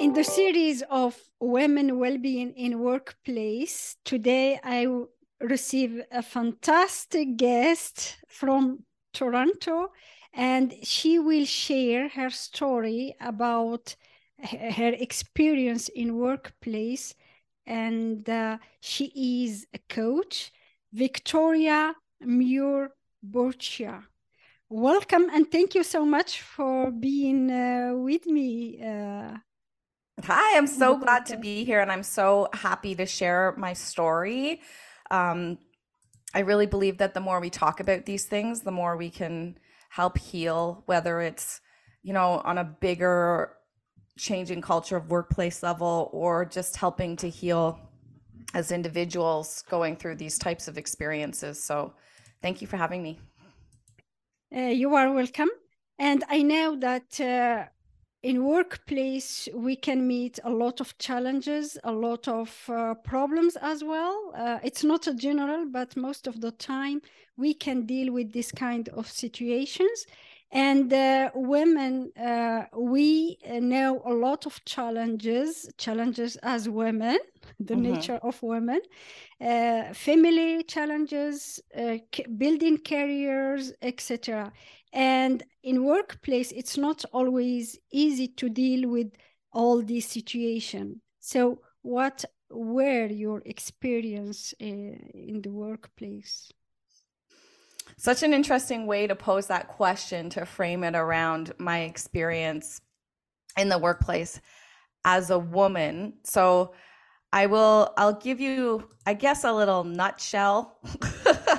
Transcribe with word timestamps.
In 0.00 0.14
the 0.14 0.24
series 0.24 0.82
of 0.88 1.14
women 1.40 1.98
well-being 1.98 2.54
in 2.54 2.78
workplace, 2.78 3.96
today 4.02 4.58
I 4.64 4.86
receive 5.42 6.00
a 6.10 6.22
fantastic 6.22 7.36
guest 7.36 8.16
from 8.26 8.84
Toronto, 9.12 9.92
and 10.32 10.72
she 10.82 11.18
will 11.18 11.44
share 11.44 12.08
her 12.08 12.30
story 12.30 13.14
about 13.20 13.94
her 14.38 14.94
experience 14.98 15.90
in 15.90 16.16
workplace. 16.16 17.14
And 17.66 18.26
uh, 18.26 18.56
she 18.80 19.44
is 19.44 19.66
a 19.74 19.80
coach, 19.90 20.50
Victoria 20.94 21.94
Muir 22.22 22.92
Burcea. 23.22 24.04
Welcome 24.70 25.26
and 25.30 25.52
thank 25.52 25.74
you 25.74 25.82
so 25.82 26.06
much 26.06 26.40
for 26.40 26.90
being 26.90 27.50
uh, 27.50 27.92
with 27.96 28.24
me. 28.24 28.82
Uh, 28.82 29.36
Hi, 30.24 30.56
I'm 30.56 30.66
so 30.66 30.98
glad 30.98 31.26
to 31.26 31.36
be 31.36 31.64
here 31.64 31.80
and 31.80 31.90
I'm 31.90 32.02
so 32.02 32.48
happy 32.52 32.94
to 32.96 33.06
share 33.06 33.54
my 33.56 33.72
story. 33.72 34.60
Um, 35.10 35.58
I 36.34 36.40
really 36.40 36.66
believe 36.66 36.98
that 36.98 37.14
the 37.14 37.20
more 37.20 37.40
we 37.40 37.48
talk 37.48 37.80
about 37.80 38.04
these 38.04 38.26
things, 38.26 38.60
the 38.60 38.70
more 38.70 38.96
we 38.96 39.08
can 39.08 39.56
help 39.88 40.18
heal, 40.18 40.82
whether 40.86 41.20
it's, 41.20 41.60
you 42.02 42.12
know, 42.12 42.42
on 42.44 42.58
a 42.58 42.64
bigger 42.64 43.56
changing 44.18 44.60
culture 44.60 44.96
of 44.96 45.10
workplace 45.10 45.62
level 45.62 46.10
or 46.12 46.44
just 46.44 46.76
helping 46.76 47.16
to 47.16 47.28
heal 47.30 47.80
as 48.52 48.72
individuals 48.72 49.62
going 49.70 49.96
through 49.96 50.16
these 50.16 50.38
types 50.38 50.68
of 50.68 50.76
experiences. 50.76 51.62
So 51.62 51.94
thank 52.42 52.60
you 52.60 52.66
for 52.66 52.76
having 52.76 53.02
me. 53.02 53.18
Uh, 54.54 54.60
you 54.60 54.94
are 54.94 55.12
welcome. 55.12 55.48
And 55.98 56.24
I 56.28 56.42
know 56.42 56.76
that 56.76 57.20
uh, 57.20 57.64
in 58.22 58.44
workplace 58.44 59.48
we 59.54 59.74
can 59.74 60.06
meet 60.06 60.38
a 60.44 60.50
lot 60.50 60.80
of 60.80 60.96
challenges 60.98 61.78
a 61.84 61.92
lot 61.92 62.28
of 62.28 62.50
uh, 62.68 62.94
problems 62.94 63.56
as 63.56 63.82
well. 63.82 64.32
Uh, 64.36 64.58
it's 64.62 64.84
not 64.84 65.06
a 65.06 65.14
general 65.14 65.64
but 65.66 65.96
most 65.96 66.26
of 66.26 66.40
the 66.40 66.50
time 66.52 67.00
we 67.36 67.54
can 67.54 67.86
deal 67.86 68.12
with 68.12 68.32
this 68.32 68.52
kind 68.52 68.88
of 68.90 69.10
situations. 69.10 70.06
And 70.52 70.92
uh, 70.92 71.30
women 71.34 72.10
uh, 72.18 72.64
we 72.76 73.38
know 73.48 74.02
a 74.04 74.12
lot 74.12 74.44
of 74.46 74.62
challenges 74.64 75.70
challenges 75.78 76.36
as 76.42 76.68
women 76.68 77.18
the 77.60 77.74
mm-hmm. 77.74 77.94
nature 77.94 78.18
of 78.22 78.42
women. 78.42 78.80
Uh, 79.40 79.94
family 79.94 80.62
challenges 80.64 81.60
uh, 81.74 81.96
building 82.36 82.76
careers 82.76 83.72
etc 83.80 84.52
and 84.92 85.42
in 85.62 85.84
workplace 85.84 86.52
it's 86.52 86.76
not 86.76 87.04
always 87.12 87.78
easy 87.92 88.28
to 88.28 88.48
deal 88.48 88.88
with 88.88 89.12
all 89.52 89.82
these 89.82 90.08
situations 90.08 90.96
so 91.20 91.60
what 91.82 92.24
were 92.50 93.06
your 93.06 93.42
experience 93.44 94.52
uh, 94.60 94.64
in 94.64 95.40
the 95.42 95.50
workplace? 95.50 96.50
Such 97.96 98.22
an 98.22 98.32
interesting 98.32 98.86
way 98.86 99.06
to 99.06 99.14
pose 99.14 99.46
that 99.48 99.68
question 99.68 100.30
to 100.30 100.46
frame 100.46 100.84
it 100.84 100.94
around 100.94 101.52
my 101.58 101.80
experience 101.80 102.80
in 103.56 103.68
the 103.68 103.78
workplace 103.78 104.40
as 105.04 105.30
a 105.30 105.38
woman. 105.38 106.14
So 106.24 106.74
i 107.32 107.46
will 107.46 107.94
i'll 107.96 108.18
give 108.18 108.40
you 108.40 108.90
i 109.06 109.14
guess 109.14 109.44
a 109.44 109.52
little 109.52 109.84
nutshell 109.84 110.80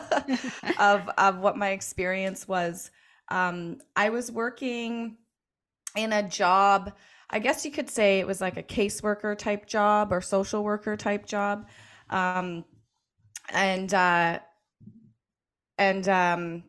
of 0.79 1.07
of 1.17 1.37
what 1.37 1.55
my 1.55 1.69
experience 1.69 2.45
was 2.45 2.91
um, 3.31 3.77
I 3.95 4.09
was 4.09 4.31
working 4.31 5.17
in 5.95 6.11
a 6.11 6.27
job. 6.27 6.93
I 7.29 7.39
guess 7.39 7.65
you 7.65 7.71
could 7.71 7.89
say 7.89 8.19
it 8.19 8.27
was 8.27 8.41
like 8.41 8.57
a 8.57 8.63
caseworker 8.63 9.37
type 9.37 9.65
job 9.65 10.11
or 10.11 10.19
social 10.19 10.63
worker 10.63 10.97
type 10.97 11.25
job. 11.25 11.67
Um, 12.09 12.65
and 13.49 13.93
uh, 13.93 14.39
and 15.77 16.07
um, 16.09 16.63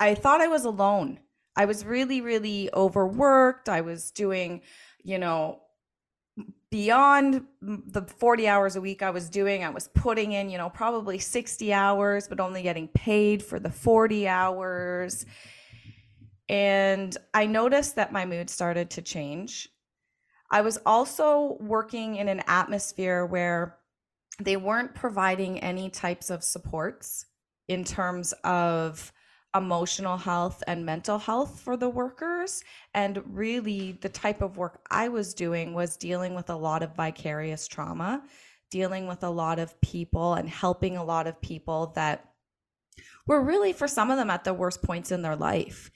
I 0.00 0.14
thought 0.14 0.40
I 0.40 0.48
was 0.48 0.64
alone. 0.64 1.20
I 1.56 1.66
was 1.66 1.84
really, 1.84 2.22
really 2.22 2.70
overworked. 2.72 3.68
I 3.68 3.82
was 3.82 4.10
doing, 4.10 4.62
you 5.04 5.18
know, 5.18 5.60
beyond 6.70 7.44
the 7.60 8.00
40 8.00 8.48
hours 8.48 8.76
a 8.76 8.80
week 8.80 9.02
I 9.02 9.10
was 9.10 9.28
doing. 9.28 9.62
I 9.62 9.68
was 9.68 9.88
putting 9.88 10.32
in, 10.32 10.48
you 10.48 10.56
know, 10.56 10.70
probably 10.70 11.18
60 11.18 11.70
hours, 11.74 12.28
but 12.28 12.40
only 12.40 12.62
getting 12.62 12.88
paid 12.88 13.42
for 13.42 13.60
the 13.60 13.70
40 13.70 14.26
hours. 14.26 15.26
And 16.52 17.16
I 17.32 17.46
noticed 17.46 17.96
that 17.96 18.12
my 18.12 18.26
mood 18.26 18.50
started 18.50 18.90
to 18.90 19.02
change. 19.02 19.70
I 20.50 20.60
was 20.60 20.78
also 20.84 21.56
working 21.60 22.16
in 22.16 22.28
an 22.28 22.42
atmosphere 22.46 23.24
where 23.24 23.78
they 24.38 24.58
weren't 24.58 24.94
providing 24.94 25.60
any 25.60 25.88
types 25.88 26.28
of 26.28 26.44
supports 26.44 27.24
in 27.68 27.84
terms 27.84 28.34
of 28.44 29.14
emotional 29.56 30.18
health 30.18 30.62
and 30.66 30.84
mental 30.84 31.18
health 31.18 31.58
for 31.58 31.78
the 31.78 31.88
workers. 31.88 32.62
And 32.92 33.22
really, 33.34 33.92
the 33.92 34.10
type 34.10 34.42
of 34.42 34.58
work 34.58 34.84
I 34.90 35.08
was 35.08 35.32
doing 35.32 35.72
was 35.72 35.96
dealing 35.96 36.34
with 36.34 36.50
a 36.50 36.56
lot 36.56 36.82
of 36.82 36.94
vicarious 36.94 37.66
trauma, 37.66 38.22
dealing 38.70 39.06
with 39.06 39.22
a 39.22 39.30
lot 39.30 39.58
of 39.58 39.80
people 39.80 40.34
and 40.34 40.50
helping 40.50 40.98
a 40.98 41.04
lot 41.04 41.26
of 41.26 41.40
people 41.40 41.92
that 41.94 42.28
were 43.26 43.40
really, 43.40 43.72
for 43.72 43.88
some 43.88 44.10
of 44.10 44.18
them, 44.18 44.28
at 44.28 44.44
the 44.44 44.52
worst 44.52 44.82
points 44.82 45.10
in 45.10 45.22
their 45.22 45.36
life. 45.36 45.90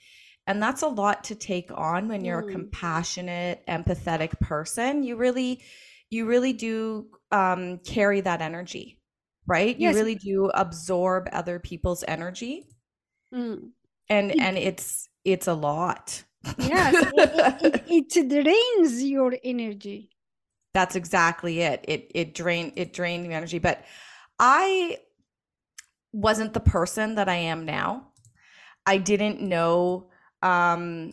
And 0.46 0.62
that's 0.62 0.82
a 0.82 0.88
lot 0.88 1.24
to 1.24 1.34
take 1.34 1.70
on 1.74 2.08
when 2.08 2.24
you're 2.24 2.42
mm. 2.42 2.48
a 2.48 2.52
compassionate, 2.52 3.62
empathetic 3.66 4.38
person. 4.40 5.02
You 5.02 5.16
really, 5.16 5.62
you 6.08 6.26
really 6.26 6.52
do 6.52 7.08
um, 7.32 7.78
carry 7.78 8.20
that 8.20 8.40
energy, 8.40 9.00
right? 9.46 9.76
Yes. 9.78 9.94
You 9.94 9.98
really 9.98 10.14
do 10.14 10.50
absorb 10.54 11.28
other 11.32 11.58
people's 11.58 12.04
energy. 12.06 12.68
Mm. 13.34 13.70
And 14.08 14.40
and 14.40 14.56
it's 14.56 15.08
it's 15.24 15.48
a 15.48 15.54
lot. 15.54 16.22
Yes, 16.58 16.94
it, 16.94 17.84
it, 17.90 18.16
it, 18.16 18.28
drains 18.44 19.02
your 19.02 19.36
energy. 19.42 20.10
That's 20.74 20.94
exactly 20.94 21.60
it. 21.60 21.84
It 21.88 22.12
it 22.14 22.34
drained 22.34 22.74
it 22.76 22.92
drained 22.92 23.26
the 23.26 23.34
energy. 23.34 23.58
But 23.58 23.84
I 24.38 24.98
wasn't 26.12 26.54
the 26.54 26.60
person 26.60 27.16
that 27.16 27.28
I 27.28 27.34
am 27.34 27.64
now. 27.64 28.12
I 28.86 28.98
didn't 28.98 29.40
know 29.40 30.10
um, 30.42 31.12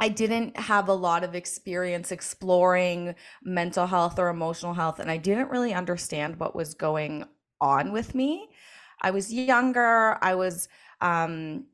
I 0.00 0.08
didn't 0.08 0.56
have 0.56 0.88
a 0.88 0.94
lot 0.94 1.24
of 1.24 1.34
experience 1.34 2.12
exploring 2.12 3.16
mental 3.42 3.86
health 3.86 4.18
or 4.18 4.28
emotional 4.28 4.74
health, 4.74 5.00
and 5.00 5.10
I 5.10 5.16
didn't 5.16 5.50
really 5.50 5.74
understand 5.74 6.38
what 6.38 6.54
was 6.54 6.74
going 6.74 7.24
on 7.60 7.92
with 7.92 8.14
me. 8.14 8.48
I 9.02 9.10
was 9.10 9.32
younger. 9.32 10.16
I 10.22 10.34
was 10.36 10.68
um, 11.00 11.66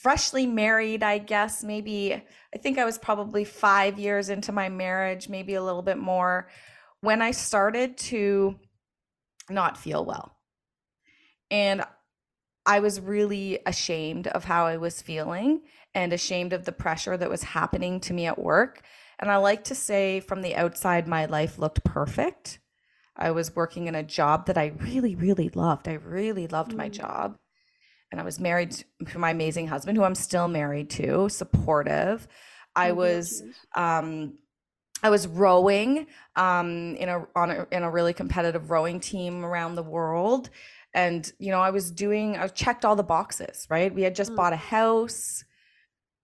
freshly 0.00 0.46
married, 0.46 1.02
I 1.02 1.18
guess. 1.18 1.64
Maybe, 1.64 2.14
I 2.14 2.58
think 2.58 2.78
I 2.78 2.84
was 2.84 2.98
probably 2.98 3.44
five 3.44 3.98
years 3.98 4.28
into 4.28 4.52
my 4.52 4.68
marriage, 4.68 5.28
maybe 5.28 5.54
a 5.54 5.62
little 5.62 5.82
bit 5.82 5.98
more, 5.98 6.48
when 7.00 7.20
I 7.20 7.32
started 7.32 7.96
to 7.98 8.56
not 9.50 9.76
feel 9.76 10.04
well. 10.04 10.36
And 11.50 11.84
I 12.64 12.80
was 12.80 13.00
really 13.00 13.60
ashamed 13.66 14.26
of 14.28 14.44
how 14.44 14.66
I 14.66 14.76
was 14.76 15.02
feeling 15.02 15.62
and 15.96 16.12
ashamed 16.12 16.52
of 16.52 16.66
the 16.66 16.72
pressure 16.72 17.16
that 17.16 17.30
was 17.30 17.42
happening 17.42 17.98
to 18.00 18.12
me 18.12 18.26
at 18.26 18.38
work. 18.38 18.82
And 19.18 19.30
I 19.30 19.38
like 19.38 19.64
to 19.64 19.74
say 19.74 20.20
from 20.20 20.42
the 20.42 20.54
outside, 20.54 21.08
my 21.08 21.24
life 21.24 21.58
looked 21.58 21.82
perfect. 21.84 22.58
I 23.16 23.30
was 23.30 23.56
working 23.56 23.86
in 23.86 23.94
a 23.94 24.02
job 24.02 24.44
that 24.46 24.58
I 24.58 24.72
really, 24.78 25.14
really 25.14 25.48
loved. 25.48 25.88
I 25.88 25.94
really 25.94 26.48
loved 26.48 26.72
mm. 26.72 26.76
my 26.76 26.90
job. 26.90 27.38
And 28.12 28.20
I 28.20 28.24
was 28.24 28.38
married 28.38 28.84
to 29.08 29.18
my 29.18 29.30
amazing 29.30 29.68
husband, 29.68 29.96
who 29.96 30.04
I'm 30.04 30.14
still 30.14 30.48
married 30.48 30.90
to, 30.90 31.30
supportive. 31.30 32.28
I 32.76 32.92
was 32.92 33.42
um, 33.74 34.34
I 35.02 35.08
was 35.08 35.26
rowing 35.26 36.06
um, 36.36 36.94
in 36.96 37.08
a 37.08 37.26
on 37.34 37.50
a, 37.50 37.66
in 37.72 37.82
a 37.84 37.90
really 37.90 38.12
competitive 38.12 38.70
rowing 38.70 39.00
team 39.00 39.46
around 39.46 39.76
the 39.76 39.82
world, 39.82 40.50
and 40.92 41.30
you 41.38 41.50
know 41.50 41.60
I 41.60 41.70
was 41.70 41.90
doing 41.90 42.36
I 42.36 42.46
checked 42.48 42.84
all 42.84 42.96
the 42.96 43.02
boxes. 43.02 43.66
Right, 43.70 43.92
we 43.92 44.02
had 44.02 44.14
just 44.14 44.32
mm. 44.32 44.36
bought 44.36 44.52
a 44.52 44.56
house 44.56 45.42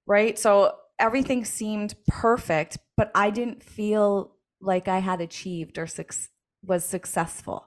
right? 0.07 0.39
So 0.39 0.75
everything 0.99 1.45
seemed 1.45 1.95
perfect, 2.07 2.79
but 2.97 3.11
I 3.15 3.31
didn't 3.31 3.63
feel 3.63 4.37
like 4.61 4.89
I 4.89 5.01
had 5.01 5.21
achieved 5.21 5.79
or 5.79 5.87
su- 5.87 6.05
was 6.63 6.85
successful. 6.85 7.67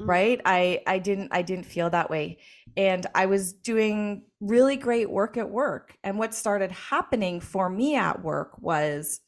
Mm-hmm. 0.00 0.10
Right? 0.10 0.40
I 0.44 0.82
I 0.86 0.98
didn't 0.98 1.28
I 1.32 1.42
didn't 1.42 1.66
feel 1.66 1.90
that 1.90 2.10
way. 2.10 2.38
And 2.76 3.06
I 3.14 3.26
was 3.26 3.52
doing 3.52 4.24
really 4.40 4.76
great 4.76 5.10
work 5.10 5.36
at 5.36 5.50
work. 5.50 5.96
And 6.02 6.18
what 6.18 6.34
started 6.34 6.70
happening 6.70 7.40
for 7.40 7.68
me 7.68 7.96
at 7.96 8.22
work 8.22 8.60
was 8.60 9.20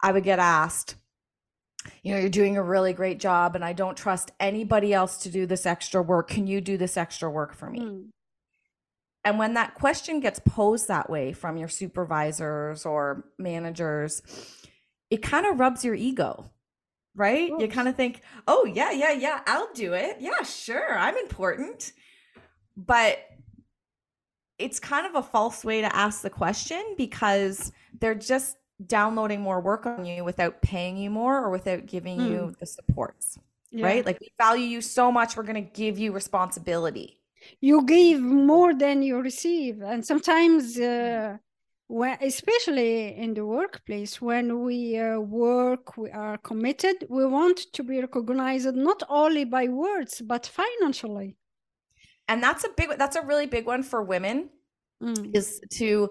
I 0.00 0.12
would 0.12 0.24
get 0.24 0.38
asked, 0.38 0.94
you 2.02 2.12
know, 2.12 2.20
you're 2.20 2.28
doing 2.28 2.56
a 2.56 2.62
really 2.62 2.92
great 2.92 3.18
job 3.18 3.54
and 3.54 3.64
I 3.64 3.72
don't 3.72 3.96
trust 3.96 4.30
anybody 4.38 4.92
else 4.92 5.18
to 5.18 5.30
do 5.30 5.46
this 5.46 5.66
extra 5.66 6.02
work. 6.02 6.28
Can 6.28 6.46
you 6.46 6.60
do 6.60 6.76
this 6.76 6.96
extra 6.96 7.30
work 7.30 7.54
for 7.54 7.70
me? 7.70 7.80
Mm. 7.80 8.04
And 9.24 9.38
when 9.38 9.54
that 9.54 9.74
question 9.74 10.20
gets 10.20 10.38
posed 10.38 10.88
that 10.88 11.10
way 11.10 11.32
from 11.32 11.56
your 11.56 11.68
supervisors 11.68 12.86
or 12.86 13.24
managers, 13.38 14.22
it 15.10 15.22
kind 15.22 15.46
of 15.46 15.58
rubs 15.58 15.84
your 15.84 15.94
ego, 15.94 16.50
right? 17.14 17.50
You 17.58 17.68
kind 17.68 17.88
of 17.88 17.96
think, 17.96 18.22
oh, 18.46 18.64
yeah, 18.64 18.92
yeah, 18.92 19.12
yeah, 19.12 19.40
I'll 19.46 19.72
do 19.74 19.92
it. 19.92 20.18
Yeah, 20.20 20.42
sure, 20.42 20.96
I'm 20.96 21.16
important. 21.16 21.92
But 22.76 23.18
it's 24.58 24.80
kind 24.80 25.06
of 25.06 25.14
a 25.14 25.22
false 25.22 25.64
way 25.64 25.80
to 25.80 25.94
ask 25.94 26.22
the 26.22 26.30
question 26.30 26.82
because 26.96 27.72
they're 28.00 28.14
just 28.14 28.56
downloading 28.86 29.40
more 29.40 29.60
work 29.60 29.86
on 29.86 30.04
you 30.04 30.24
without 30.24 30.62
paying 30.62 30.96
you 30.96 31.10
more 31.10 31.36
or 31.36 31.50
without 31.50 31.86
giving 31.86 32.18
mm. 32.18 32.30
you 32.30 32.54
the 32.60 32.66
supports. 32.66 33.38
Yeah. 33.70 33.86
Right? 33.86 34.06
Like 34.06 34.20
we 34.20 34.32
value 34.38 34.64
you 34.64 34.80
so 34.80 35.12
much, 35.12 35.36
we're 35.36 35.42
going 35.42 35.62
to 35.62 35.70
give 35.70 35.98
you 35.98 36.12
responsibility. 36.12 37.17
You 37.60 37.84
give 37.84 38.20
more 38.20 38.74
than 38.74 39.02
you 39.02 39.18
receive. 39.20 39.82
And 39.82 40.04
sometimes, 40.04 40.78
uh, 40.78 41.36
when, 41.86 42.18
especially 42.22 43.16
in 43.16 43.34
the 43.34 43.46
workplace, 43.46 44.20
when 44.20 44.62
we 44.62 44.98
uh, 44.98 45.18
work, 45.20 45.96
we 45.96 46.10
are 46.10 46.38
committed, 46.38 47.06
we 47.08 47.24
want 47.26 47.58
to 47.72 47.82
be 47.82 48.00
recognized 48.00 48.74
not 48.74 49.02
only 49.08 49.44
by 49.44 49.68
words, 49.68 50.20
but 50.24 50.46
financially 50.46 51.36
and 52.28 52.42
that's 52.42 52.64
a 52.64 52.68
big 52.76 52.96
that's 52.98 53.16
a 53.16 53.22
really 53.22 53.46
big 53.46 53.66
one 53.66 53.82
for 53.82 54.02
women 54.02 54.50
mm. 55.02 55.34
is 55.34 55.60
to 55.70 56.10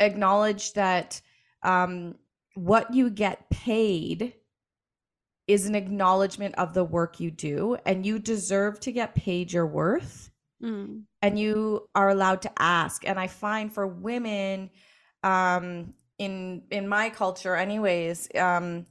acknowledge 0.00 0.72
that 0.74 1.20
um, 1.62 2.16
what 2.54 2.92
you 2.92 3.08
get 3.08 3.48
paid 3.50 4.34
is 5.46 5.66
an 5.66 5.74
acknowledgement 5.74 6.54
of 6.56 6.74
the 6.74 6.84
work 6.84 7.20
you 7.20 7.30
do 7.30 7.76
and 7.86 8.04
you 8.04 8.18
deserve 8.18 8.80
to 8.80 8.92
get 8.92 9.14
paid 9.14 9.52
your 9.52 9.66
worth 9.66 10.30
mm. 10.62 11.02
and 11.22 11.38
you 11.38 11.88
are 11.94 12.10
allowed 12.10 12.42
to 12.42 12.50
ask 12.58 13.06
and 13.06 13.18
i 13.18 13.26
find 13.26 13.72
for 13.72 13.86
women 13.86 14.70
um, 15.22 15.94
in 16.18 16.62
in 16.70 16.88
my 16.88 17.10
culture 17.10 17.56
anyways 17.56 18.28
um, 18.38 18.86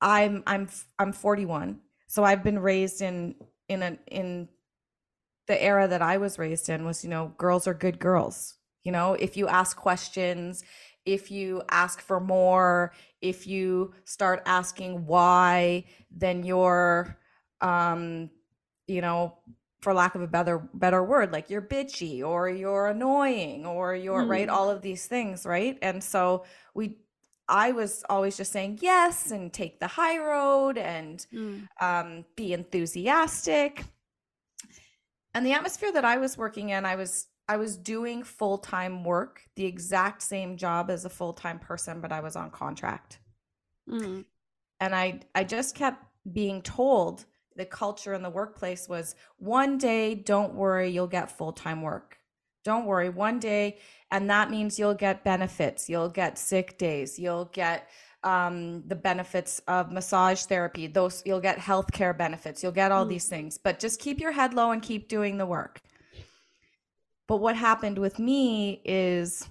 i'm 0.00 0.42
i'm 0.46 0.68
i'm 0.98 1.12
41 1.12 1.78
so 2.06 2.24
i've 2.24 2.42
been 2.42 2.58
raised 2.58 3.02
in 3.02 3.34
in 3.68 3.82
a 3.82 3.98
in 4.08 4.48
the 5.46 5.62
era 5.62 5.88
that 5.88 6.02
I 6.02 6.16
was 6.18 6.38
raised 6.38 6.68
in 6.68 6.84
was, 6.84 7.04
you 7.04 7.10
know, 7.10 7.32
girls 7.36 7.66
are 7.66 7.74
good 7.74 7.98
girls. 7.98 8.54
You 8.84 8.92
know, 8.92 9.14
if 9.14 9.36
you 9.36 9.48
ask 9.48 9.76
questions, 9.76 10.64
if 11.04 11.30
you 11.30 11.62
ask 11.70 12.00
for 12.00 12.20
more, 12.20 12.92
if 13.20 13.46
you 13.46 13.94
start 14.04 14.42
asking 14.46 15.06
why, 15.06 15.84
then 16.10 16.42
you're, 16.44 17.18
um, 17.60 18.30
you 18.86 19.00
know, 19.00 19.38
for 19.82 19.92
lack 19.92 20.14
of 20.14 20.22
a 20.22 20.26
better 20.26 20.66
better 20.74 21.02
word, 21.02 21.32
like 21.32 21.50
you're 21.50 21.62
bitchy 21.62 22.22
or 22.22 22.48
you're 22.48 22.86
annoying 22.86 23.66
or 23.66 23.94
you're 23.94 24.22
mm. 24.22 24.28
right, 24.28 24.48
all 24.48 24.70
of 24.70 24.80
these 24.80 25.06
things, 25.06 25.44
right? 25.44 25.78
And 25.82 26.02
so 26.02 26.44
we 26.74 26.96
I 27.48 27.72
was 27.72 28.04
always 28.08 28.36
just 28.36 28.52
saying 28.52 28.78
yes 28.80 29.30
and 29.30 29.52
take 29.52 29.80
the 29.80 29.88
high 29.88 30.18
road 30.18 30.78
and 30.78 31.26
mm. 31.32 31.68
um, 31.80 32.24
be 32.36 32.54
enthusiastic 32.54 33.84
and 35.34 35.46
the 35.46 35.52
atmosphere 35.52 35.92
that 35.92 36.04
I 36.04 36.18
was 36.18 36.36
working 36.36 36.70
in, 36.70 36.84
I 36.84 36.96
was 36.96 37.26
I 37.48 37.56
was 37.56 37.76
doing 37.76 38.22
full-time 38.22 39.02
work, 39.02 39.42
the 39.56 39.64
exact 39.66 40.22
same 40.22 40.56
job 40.56 40.90
as 40.90 41.04
a 41.04 41.10
full-time 41.10 41.58
person, 41.58 42.00
but 42.00 42.12
I 42.12 42.20
was 42.20 42.36
on 42.36 42.50
contract. 42.50 43.18
Mm. 43.88 44.24
And 44.80 44.94
I 44.94 45.20
I 45.34 45.44
just 45.44 45.74
kept 45.74 46.04
being 46.32 46.62
told 46.62 47.24
the 47.56 47.64
culture 47.64 48.14
in 48.14 48.22
the 48.22 48.30
workplace 48.30 48.88
was 48.88 49.14
one 49.38 49.78
day, 49.78 50.14
don't 50.14 50.54
worry, 50.54 50.90
you'll 50.90 51.06
get 51.06 51.30
full-time 51.30 51.82
work. 51.82 52.18
Don't 52.64 52.86
worry, 52.86 53.08
one 53.08 53.40
day, 53.40 53.78
and 54.10 54.30
that 54.30 54.50
means 54.50 54.78
you'll 54.78 54.94
get 54.94 55.24
benefits, 55.24 55.88
you'll 55.88 56.08
get 56.08 56.38
sick 56.38 56.78
days, 56.78 57.18
you'll 57.18 57.46
get 57.46 57.88
um, 58.24 58.84
the 58.86 58.94
benefits 58.94 59.60
of 59.66 59.90
massage 59.90 60.42
therapy. 60.42 60.86
Those 60.86 61.22
you'll 61.26 61.40
get 61.40 61.58
healthcare 61.58 62.16
benefits. 62.16 62.62
You'll 62.62 62.72
get 62.72 62.92
all 62.92 63.04
mm. 63.04 63.08
these 63.08 63.28
things, 63.28 63.58
but 63.58 63.80
just 63.80 64.00
keep 64.00 64.20
your 64.20 64.32
head 64.32 64.54
low 64.54 64.70
and 64.70 64.82
keep 64.82 65.08
doing 65.08 65.38
the 65.38 65.46
work. 65.46 65.80
But 67.26 67.38
what 67.38 67.56
happened 67.56 67.98
with 67.98 68.18
me 68.18 68.80
is 68.84 69.48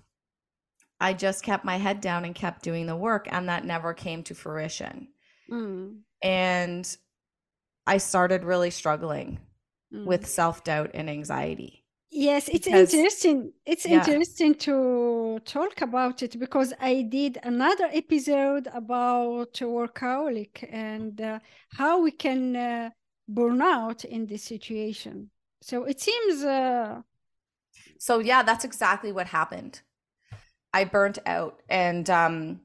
I 1.00 1.14
just 1.14 1.44
kept 1.44 1.66
my 1.66 1.78
head 1.78 2.00
down 2.00 2.26
and 2.26 2.36
kept 2.36 2.64
doing 2.64 2.86
the 2.86 2.96
work, 2.96 3.28
and 3.32 3.50
that 3.50 3.66
never 3.66 3.94
came 3.94 4.24
to 4.24 4.36
fruition. 4.36 5.10
Mm. 5.50 6.00
And 6.22 6.98
I 7.88 7.98
started 7.98 8.44
really 8.44 8.70
struggling 8.70 9.40
mm. 9.94 10.06
with 10.06 10.28
self 10.28 10.64
doubt 10.64 10.92
and 10.94 11.10
anxiety. 11.10 11.82
Yes, 12.14 12.50
it's 12.50 12.66
because, 12.66 12.94
interesting. 12.94 13.54
It's 13.66 13.86
yeah. 13.86 14.00
interesting 14.00 14.54
to 14.56 15.40
talk 15.46 15.80
about 15.80 16.22
it 16.22 16.38
because 16.38 16.74
I 16.82 17.04
did 17.04 17.38
another 17.42 17.90
episode 17.92 18.68
about 18.74 19.54
workaholic 19.54 20.68
and 20.70 21.22
uh, 21.22 21.40
how 21.74 22.02
we 22.02 22.12
can 22.12 22.56
uh, 22.56 22.90
burn 23.30 23.62
out 23.62 24.04
in 24.04 24.26
this 24.26 24.44
situation. 24.44 25.30
So 25.62 25.86
it 25.86 26.02
seems. 26.02 26.44
Uh... 26.44 27.02
So 27.98 28.20
yeah, 28.20 28.44
that's 28.44 28.66
exactly 28.66 29.14
what 29.14 29.28
happened. 29.28 29.82
I 30.74 30.84
burnt 30.84 31.20
out, 31.26 31.62
and 31.70 32.10
um, 32.10 32.62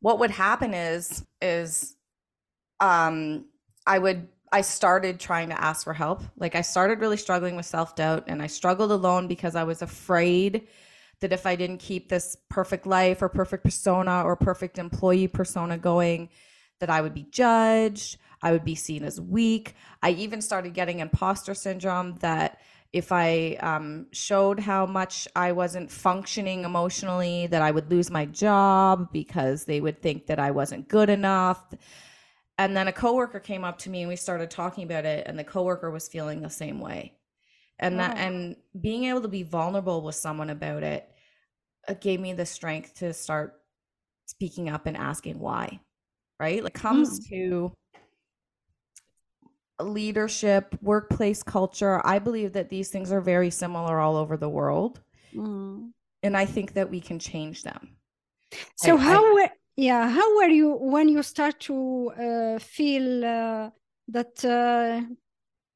what 0.00 0.18
would 0.18 0.30
happen 0.30 0.74
is 0.74 1.24
is 1.40 1.96
um, 2.80 3.46
I 3.86 3.98
would 3.98 4.28
I 4.56 4.62
started 4.62 5.20
trying 5.20 5.50
to 5.50 5.60
ask 5.62 5.84
for 5.84 5.92
help. 5.92 6.22
Like 6.38 6.54
I 6.54 6.62
started 6.62 7.00
really 7.00 7.18
struggling 7.18 7.56
with 7.56 7.66
self-doubt 7.66 8.24
and 8.26 8.40
I 8.40 8.46
struggled 8.46 8.90
alone 8.90 9.28
because 9.28 9.54
I 9.54 9.64
was 9.64 9.82
afraid 9.82 10.68
that 11.20 11.30
if 11.30 11.44
I 11.44 11.56
didn't 11.56 11.76
keep 11.76 12.08
this 12.08 12.38
perfect 12.48 12.86
life 12.86 13.20
or 13.20 13.28
perfect 13.28 13.64
persona 13.64 14.22
or 14.22 14.34
perfect 14.34 14.78
employee 14.78 15.28
persona 15.28 15.76
going 15.76 16.30
that 16.78 16.88
I 16.88 17.02
would 17.02 17.12
be 17.12 17.24
judged, 17.24 18.16
I 18.40 18.52
would 18.52 18.64
be 18.64 18.74
seen 18.74 19.04
as 19.04 19.20
weak. 19.20 19.74
I 20.02 20.12
even 20.12 20.40
started 20.40 20.72
getting 20.72 21.00
imposter 21.00 21.52
syndrome 21.52 22.14
that 22.20 22.58
if 22.94 23.12
I 23.12 23.58
um, 23.60 24.06
showed 24.12 24.58
how 24.58 24.86
much 24.86 25.28
I 25.36 25.52
wasn't 25.52 25.90
functioning 25.90 26.64
emotionally, 26.64 27.46
that 27.48 27.60
I 27.60 27.72
would 27.72 27.90
lose 27.90 28.10
my 28.10 28.24
job 28.24 29.12
because 29.12 29.66
they 29.66 29.82
would 29.82 30.00
think 30.00 30.28
that 30.28 30.38
I 30.38 30.50
wasn't 30.50 30.88
good 30.88 31.10
enough 31.10 31.74
and 32.58 32.76
then 32.76 32.88
a 32.88 32.92
coworker 32.92 33.40
came 33.40 33.64
up 33.64 33.78
to 33.78 33.90
me 33.90 34.02
and 34.02 34.08
we 34.08 34.16
started 34.16 34.50
talking 34.50 34.84
about 34.84 35.04
it 35.04 35.26
and 35.26 35.38
the 35.38 35.44
coworker 35.44 35.90
was 35.90 36.08
feeling 36.08 36.40
the 36.40 36.50
same 36.50 36.80
way 36.80 37.12
and 37.78 37.96
wow. 37.96 38.08
that 38.08 38.16
and 38.16 38.56
being 38.80 39.04
able 39.04 39.20
to 39.20 39.28
be 39.28 39.42
vulnerable 39.42 40.02
with 40.02 40.14
someone 40.14 40.50
about 40.50 40.82
it, 40.82 41.08
it 41.88 42.00
gave 42.00 42.20
me 42.20 42.32
the 42.32 42.46
strength 42.46 42.94
to 42.96 43.12
start 43.12 43.60
speaking 44.26 44.68
up 44.68 44.86
and 44.86 44.96
asking 44.96 45.38
why 45.38 45.78
right 46.40 46.64
like 46.64 46.74
comes 46.74 47.20
mm. 47.20 47.28
to 47.28 47.72
leadership 49.80 50.76
workplace 50.82 51.42
culture 51.42 52.04
i 52.04 52.18
believe 52.18 52.52
that 52.52 52.68
these 52.68 52.88
things 52.88 53.12
are 53.12 53.20
very 53.20 53.50
similar 53.50 54.00
all 54.00 54.16
over 54.16 54.36
the 54.36 54.48
world 54.48 55.00
mm. 55.34 55.88
and 56.22 56.36
i 56.36 56.44
think 56.44 56.72
that 56.72 56.90
we 56.90 57.00
can 57.00 57.18
change 57.18 57.62
them 57.62 57.90
so 58.76 58.96
I, 58.96 59.00
how 59.00 59.36
I, 59.38 59.50
yeah 59.76 60.08
how 60.08 60.36
were 60.36 60.48
you 60.48 60.72
when 60.72 61.08
you 61.08 61.22
start 61.22 61.60
to 61.60 62.10
uh, 62.18 62.58
feel 62.58 63.24
uh, 63.24 63.70
that 64.08 64.44
uh, 64.44 65.02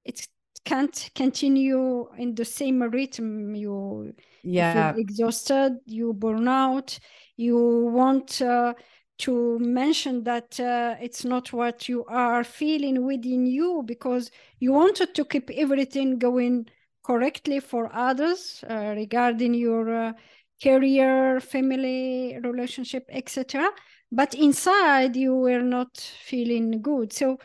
it 0.05 0.27
can't 0.65 1.11
continue 1.15 2.09
in 2.19 2.35
the 2.35 2.45
same 2.45 2.83
rhythm? 2.83 3.55
You 3.55 4.15
yeah. 4.43 4.95
exhausted 4.97 5.79
you 5.87 6.13
burn 6.13 6.49
out 6.49 6.99
you 7.37 7.87
want 7.87 8.43
uh, 8.43 8.75
to 9.19 9.59
mention 9.59 10.25
that 10.25 10.59
uh, 10.61 10.97
it's 11.01 11.25
not 11.25 11.53
what 11.53 11.89
you 11.89 12.05
are 12.07 12.45
feeling 12.45 13.05
within 13.05 13.47
you 13.47 13.83
because 13.85 14.31
you 14.59 14.73
wanted 14.73 15.15
to 15.15 15.25
keep 15.25 15.51
everything 15.51 16.19
going 16.19 16.67
correctly 17.03 17.61
for 17.61 17.91
others 17.95 18.63
uh, 18.69 18.93
regarding 18.97 19.55
your 19.55 20.15
career, 20.63 21.41
family, 21.41 22.39
relationship, 22.43 23.07
etc. 23.09 23.71
But 24.13 24.35
inside 24.35 25.17
you 25.17 25.35
were 25.35 25.63
not 25.63 25.97
feeling 25.99 26.83
good. 26.83 27.13
So 27.13 27.39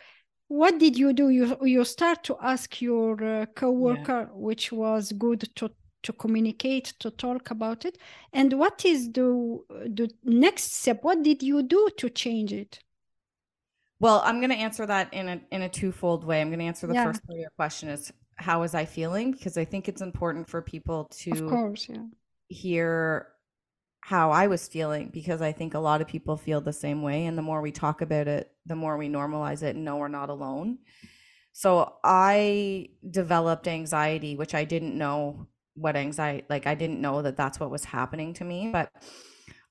what 0.48 0.80
did 0.80 0.98
you 0.98 1.14
do? 1.14 1.30
You 1.30 1.58
you 1.64 1.84
start 1.86 2.24
to 2.26 2.38
ask 2.42 2.82
your 2.82 3.24
uh, 3.24 3.46
coworker, 3.56 4.30
yeah. 4.30 4.34
which 4.34 4.72
was 4.72 5.12
good 5.12 5.50
to 5.56 5.72
to 6.04 6.14
communicate, 6.14 6.94
to 7.00 7.10
talk 7.10 7.50
about 7.50 7.84
it. 7.86 7.98
And 8.32 8.54
what 8.54 8.86
is 8.86 9.12
the 9.12 9.60
the 9.70 10.10
next 10.24 10.74
step? 10.74 11.04
What 11.04 11.24
did 11.24 11.42
you 11.42 11.64
do 11.64 11.90
to 11.98 12.10
change 12.10 12.54
it? 12.54 12.80
Well, 14.00 14.22
I'm 14.26 14.40
going 14.40 14.52
to 14.52 14.58
answer 14.58 14.86
that 14.86 15.14
in 15.14 15.30
a 15.30 15.42
in 15.52 15.62
a 15.64 15.70
twofold 15.70 16.26
way. 16.26 16.42
I'm 16.42 16.50
going 16.50 16.60
to 16.60 16.66
answer 16.66 16.86
the 16.86 16.94
yeah. 16.94 17.06
first 17.06 17.26
part 17.26 17.38
of 17.38 17.42
your 17.42 17.52
question 17.56 17.90
is 17.90 18.12
how 18.36 18.60
was 18.60 18.76
I 18.76 18.86
feeling 18.86 19.32
because 19.32 19.58
I 19.58 19.66
think 19.66 19.88
it's 19.88 20.02
important 20.02 20.48
for 20.50 20.62
people 20.62 21.06
to 21.06 21.32
of 21.32 21.50
course, 21.50 21.88
yeah 21.90 22.04
hear 22.48 23.28
how 24.02 24.30
I 24.30 24.46
was 24.46 24.68
feeling 24.68 25.10
because 25.12 25.42
I 25.42 25.52
think 25.52 25.74
a 25.74 25.80
lot 25.80 26.00
of 26.00 26.08
people 26.08 26.38
feel 26.38 26.62
the 26.62 26.72
same 26.72 27.02
way. 27.02 27.26
And 27.26 27.36
the 27.36 27.42
more 27.42 27.60
we 27.60 27.72
talk 27.72 28.02
about 28.02 28.28
it, 28.28 28.52
the 28.66 28.76
more 28.76 28.98
we 28.98 29.10
normalize 29.10 29.64
it 29.64 29.76
and 29.76 29.84
know 29.84 29.98
we're 29.98 30.10
not 30.10 30.30
alone. 30.30 30.78
So 31.54 31.96
I 32.04 32.90
developed 33.10 33.68
anxiety, 33.68 34.36
which 34.36 34.54
I 34.54 34.64
didn't 34.64 34.96
know 34.96 35.48
what 35.74 35.96
anxiety, 35.96 36.46
like, 36.50 36.68
I 36.68 36.76
didn't 36.76 37.02
know 37.02 37.22
that 37.24 37.36
that's 37.36 37.60
what 37.60 37.72
was 37.72 37.86
happening 37.86 38.34
to 38.36 38.44
me. 38.44 38.70
But 38.72 38.92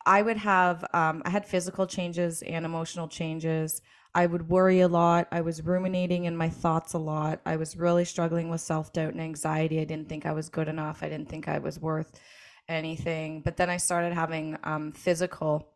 I 0.04 0.21
would 0.21 0.38
have, 0.38 0.85
um, 0.93 1.23
I 1.25 1.31
had 1.31 1.47
physical 1.47 1.87
changes 1.87 2.43
and 2.43 2.64
emotional 2.66 3.07
changes. 3.07 3.83
I 4.16 4.26
would 4.26 4.49
worry 4.49 4.81
a 4.81 4.88
lot. 4.88 5.28
I 5.31 5.43
was 5.43 5.62
ruminating 5.62 6.25
in 6.25 6.37
my 6.37 6.49
thoughts 6.49 6.93
a 6.95 6.99
lot. 6.99 7.40
I 7.47 7.57
was 7.57 7.76
really 7.76 8.04
struggling 8.04 8.49
with 8.49 8.61
self 8.61 8.93
doubt 8.93 9.12
and 9.12 9.21
anxiety. 9.21 9.81
I 9.81 9.85
didn't 9.85 10.09
think 10.09 10.26
I 10.26 10.33
was 10.33 10.49
good 10.49 10.69
enough. 10.69 11.02
I 11.02 11.09
didn't 11.09 11.28
think 11.28 11.49
I 11.49 11.59
was 11.59 11.78
worth 11.78 12.21
anything. 12.68 13.40
But 13.42 13.56
then 13.56 13.71
I 13.71 13.76
started 13.76 14.12
having 14.12 14.56
um, 14.64 14.92
physical 14.92 15.68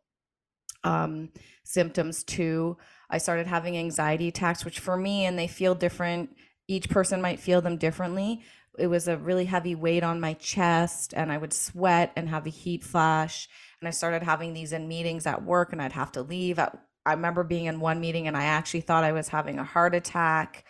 um, 0.84 1.30
symptoms 1.64 2.22
too. 2.22 2.76
I 3.10 3.18
started 3.18 3.46
having 3.46 3.76
anxiety 3.76 4.28
attacks, 4.28 4.64
which 4.64 4.80
for 4.80 4.96
me, 4.96 5.24
and 5.24 5.38
they 5.38 5.48
feel 5.48 5.74
different. 5.74 6.36
Each 6.66 6.88
person 6.88 7.20
might 7.22 7.40
feel 7.40 7.60
them 7.60 7.78
differently. 7.78 8.42
It 8.78 8.86
was 8.86 9.08
a 9.08 9.16
really 9.16 9.46
heavy 9.46 9.74
weight 9.74 10.04
on 10.04 10.20
my 10.20 10.34
chest, 10.34 11.14
and 11.16 11.32
I 11.32 11.38
would 11.38 11.52
sweat 11.52 12.12
and 12.16 12.28
have 12.28 12.46
a 12.46 12.50
heat 12.50 12.84
flash. 12.84 13.48
And 13.80 13.88
I 13.88 13.90
started 13.90 14.22
having 14.22 14.52
these 14.52 14.72
in 14.72 14.88
meetings 14.88 15.26
at 15.26 15.44
work, 15.44 15.72
and 15.72 15.82
I'd 15.82 15.92
have 15.92 16.12
to 16.12 16.22
leave. 16.22 16.58
I 16.58 16.70
remember 17.06 17.42
being 17.42 17.64
in 17.64 17.80
one 17.80 18.00
meeting, 18.00 18.28
and 18.28 18.36
I 18.36 18.44
actually 18.44 18.82
thought 18.82 19.04
I 19.04 19.12
was 19.12 19.28
having 19.28 19.58
a 19.58 19.64
heart 19.64 19.94
attack. 19.94 20.64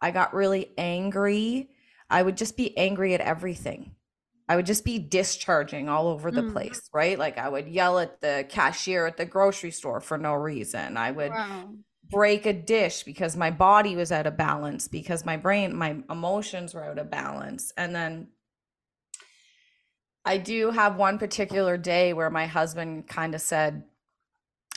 I 0.00 0.10
got 0.10 0.34
really 0.34 0.70
angry. 0.78 1.70
I 2.08 2.22
would 2.22 2.36
just 2.36 2.56
be 2.56 2.76
angry 2.78 3.14
at 3.14 3.20
everything. 3.20 3.94
I 4.48 4.56
would 4.56 4.66
just 4.66 4.84
be 4.84 4.98
discharging 4.98 5.88
all 5.88 6.08
over 6.08 6.30
the 6.30 6.42
mm. 6.42 6.52
place, 6.52 6.90
right? 6.92 7.18
Like 7.18 7.38
I 7.38 7.48
would 7.48 7.66
yell 7.66 7.98
at 7.98 8.20
the 8.20 8.44
cashier 8.48 9.06
at 9.06 9.16
the 9.16 9.24
grocery 9.24 9.70
store 9.70 10.00
for 10.00 10.18
no 10.18 10.34
reason. 10.34 10.98
I 10.98 11.12
would 11.12 11.30
wow. 11.30 11.70
break 12.10 12.44
a 12.44 12.52
dish 12.52 13.04
because 13.04 13.36
my 13.36 13.50
body 13.50 13.96
was 13.96 14.12
out 14.12 14.26
of 14.26 14.36
balance, 14.36 14.86
because 14.86 15.24
my 15.24 15.38
brain, 15.38 15.74
my 15.74 15.96
emotions 16.10 16.74
were 16.74 16.84
out 16.84 16.98
of 16.98 17.10
balance. 17.10 17.72
And 17.78 17.94
then 17.94 18.28
I 20.26 20.36
do 20.36 20.70
have 20.70 20.96
one 20.96 21.18
particular 21.18 21.78
day 21.78 22.12
where 22.12 22.30
my 22.30 22.46
husband 22.46 23.08
kind 23.08 23.34
of 23.34 23.40
said, 23.40 23.84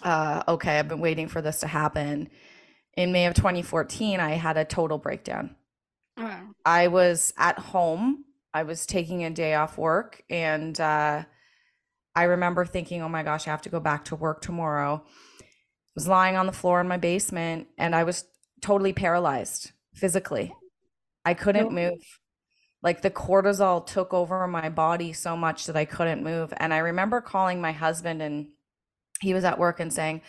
uh, 0.01 0.43
okay, 0.47 0.79
I've 0.79 0.88
been 0.88 1.01
waiting 1.01 1.27
for 1.27 1.41
this 1.41 1.59
to 1.62 1.67
happen. 1.67 2.29
In 2.95 3.12
May 3.12 3.25
of 3.25 3.33
2014, 3.33 4.21
I 4.21 4.31
had 4.31 4.55
a 4.55 4.63
total 4.63 4.97
breakdown. 4.97 5.55
Wow. 6.17 6.47
I 6.65 6.88
was 6.88 7.33
at 7.38 7.59
home 7.59 8.24
I 8.53 8.63
was 8.63 8.85
taking 8.85 9.23
a 9.23 9.29
day 9.29 9.53
off 9.53 9.77
work 9.77 10.23
and 10.29 10.79
uh, 10.79 11.23
I 12.15 12.23
remember 12.23 12.65
thinking, 12.65 13.01
oh 13.01 13.09
my 13.09 13.23
gosh, 13.23 13.47
I 13.47 13.51
have 13.51 13.61
to 13.63 13.69
go 13.69 13.79
back 13.79 14.05
to 14.05 14.15
work 14.15 14.41
tomorrow. 14.41 15.03
I 15.05 15.43
was 15.95 16.07
lying 16.07 16.35
on 16.35 16.45
the 16.45 16.51
floor 16.51 16.81
in 16.81 16.87
my 16.87 16.97
basement 16.97 17.67
and 17.77 17.95
I 17.95 18.03
was 18.03 18.25
totally 18.61 18.93
paralyzed 18.93 19.71
physically. 19.93 20.53
I 21.25 21.33
couldn't 21.33 21.71
move. 21.71 21.99
Like 22.81 23.01
the 23.01 23.11
cortisol 23.11 23.85
took 23.85 24.13
over 24.13 24.47
my 24.47 24.69
body 24.69 25.13
so 25.13 25.35
much 25.35 25.65
that 25.65 25.75
I 25.75 25.85
couldn't 25.85 26.23
move. 26.23 26.53
And 26.57 26.73
I 26.73 26.77
remember 26.77 27.21
calling 27.21 27.59
my 27.59 27.71
husband 27.71 28.21
and 28.21 28.47
he 29.19 29.33
was 29.33 29.43
at 29.43 29.59
work 29.59 29.79
and 29.79 29.91
saying, 29.91 30.21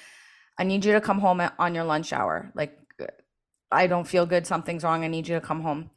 I 0.59 0.65
need 0.65 0.85
you 0.85 0.93
to 0.93 1.01
come 1.01 1.21
home 1.21 1.41
on 1.59 1.75
your 1.75 1.85
lunch 1.85 2.13
hour. 2.13 2.51
Like, 2.55 2.77
I 3.71 3.87
don't 3.87 4.09
feel 4.09 4.27
good. 4.27 4.47
Something's 4.47 4.83
wrong. 4.83 5.05
I 5.05 5.09
need 5.09 5.29
you 5.29 5.35
to 5.35 5.41
come 5.41 5.61
home. 5.61 5.91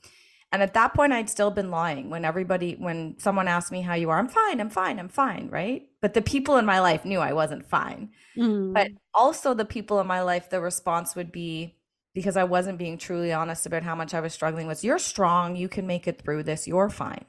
And 0.51 0.61
at 0.61 0.73
that 0.73 0.93
point, 0.93 1.13
I'd 1.13 1.29
still 1.29 1.49
been 1.49 1.71
lying 1.71 2.09
when 2.09 2.25
everybody, 2.25 2.75
when 2.77 3.15
someone 3.19 3.47
asked 3.47 3.71
me 3.71 3.81
how 3.81 3.93
you 3.93 4.09
are, 4.09 4.19
I'm 4.19 4.27
fine, 4.27 4.59
I'm 4.59 4.69
fine, 4.69 4.99
I'm 4.99 5.07
fine, 5.07 5.47
right? 5.49 5.87
But 6.01 6.13
the 6.13 6.21
people 6.21 6.57
in 6.57 6.65
my 6.65 6.81
life 6.81 7.05
knew 7.05 7.19
I 7.19 7.31
wasn't 7.31 7.69
fine. 7.69 8.09
Mm. 8.37 8.73
But 8.73 8.89
also, 9.13 9.53
the 9.53 9.63
people 9.63 10.01
in 10.01 10.07
my 10.07 10.21
life, 10.21 10.49
the 10.49 10.59
response 10.59 11.15
would 11.15 11.31
be 11.31 11.77
because 12.13 12.35
I 12.35 12.43
wasn't 12.43 12.77
being 12.77 12.97
truly 12.97 13.31
honest 13.31 13.65
about 13.65 13.83
how 13.83 13.95
much 13.95 14.13
I 14.13 14.19
was 14.19 14.33
struggling 14.33 14.67
was, 14.67 14.83
you're 14.83 14.99
strong, 14.99 15.55
you 15.55 15.69
can 15.69 15.87
make 15.87 16.05
it 16.05 16.21
through 16.21 16.43
this, 16.43 16.67
you're 16.67 16.89
fine. 16.89 17.25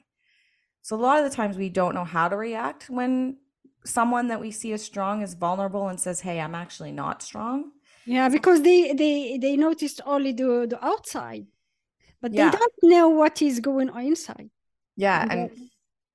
So, 0.82 0.96
a 0.96 0.98
lot 0.98 1.22
of 1.22 1.30
the 1.30 1.36
times, 1.36 1.56
we 1.56 1.68
don't 1.68 1.94
know 1.94 2.04
how 2.04 2.28
to 2.28 2.36
react 2.36 2.90
when 2.90 3.36
someone 3.84 4.28
that 4.28 4.40
we 4.40 4.50
see 4.50 4.72
as 4.72 4.82
strong 4.82 5.22
is 5.22 5.34
vulnerable 5.34 5.86
and 5.86 6.00
says, 6.00 6.20
Hey, 6.20 6.40
I'm 6.40 6.56
actually 6.56 6.90
not 6.90 7.22
strong. 7.22 7.70
Yeah, 8.04 8.28
because 8.28 8.62
they 8.62 8.92
they 8.94 9.38
they 9.38 9.56
noticed 9.56 10.00
only 10.04 10.32
the 10.32 10.66
the 10.68 10.84
outside 10.84 11.46
but 12.22 12.32
yeah. 12.32 12.50
they 12.50 12.56
don't 12.56 12.72
know 12.82 13.08
what 13.08 13.42
is 13.42 13.60
going 13.60 13.90
on 13.90 14.02
inside. 14.04 14.48
Yeah 14.96 15.26
and 15.28 15.50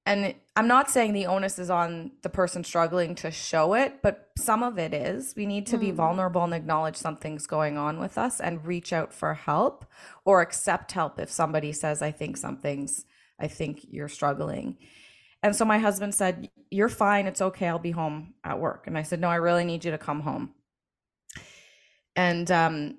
and 0.07 0.33
i'm 0.55 0.67
not 0.67 0.89
saying 0.89 1.11
the 1.11 1.25
onus 1.25 1.59
is 1.59 1.69
on 1.69 2.11
the 2.21 2.29
person 2.29 2.63
struggling 2.63 3.13
to 3.13 3.29
show 3.29 3.73
it 3.73 4.01
but 4.01 4.27
some 4.37 4.63
of 4.63 4.77
it 4.77 4.93
is. 4.93 5.33
We 5.35 5.45
need 5.45 5.65
to 5.67 5.77
mm. 5.77 5.81
be 5.81 5.91
vulnerable 5.91 6.43
and 6.43 6.53
acknowledge 6.53 6.95
something's 6.95 7.47
going 7.47 7.77
on 7.77 7.99
with 7.99 8.17
us 8.17 8.39
and 8.39 8.65
reach 8.65 8.93
out 8.93 9.13
for 9.13 9.33
help 9.33 9.85
or 10.25 10.41
accept 10.41 10.91
help 10.91 11.19
if 11.19 11.29
somebody 11.29 11.73
says 11.73 12.01
i 12.01 12.11
think 12.11 12.37
something's 12.37 13.05
i 13.39 13.47
think 13.47 13.85
you're 13.89 14.07
struggling. 14.07 14.77
And 15.43 15.55
so 15.55 15.65
my 15.65 15.77
husband 15.77 16.15
said 16.15 16.49
you're 16.71 16.89
fine. 16.89 17.27
It's 17.27 17.41
okay. 17.41 17.67
I'll 17.67 17.79
be 17.79 17.91
home 17.91 18.33
at 18.43 18.59
work. 18.59 18.87
And 18.87 18.97
i 18.97 19.03
said 19.03 19.19
no 19.19 19.27
i 19.27 19.35
really 19.35 19.65
need 19.65 19.83
you 19.83 19.91
to 19.91 19.97
come 19.97 20.21
home. 20.21 20.53
And 22.15 22.49
um 22.51 22.97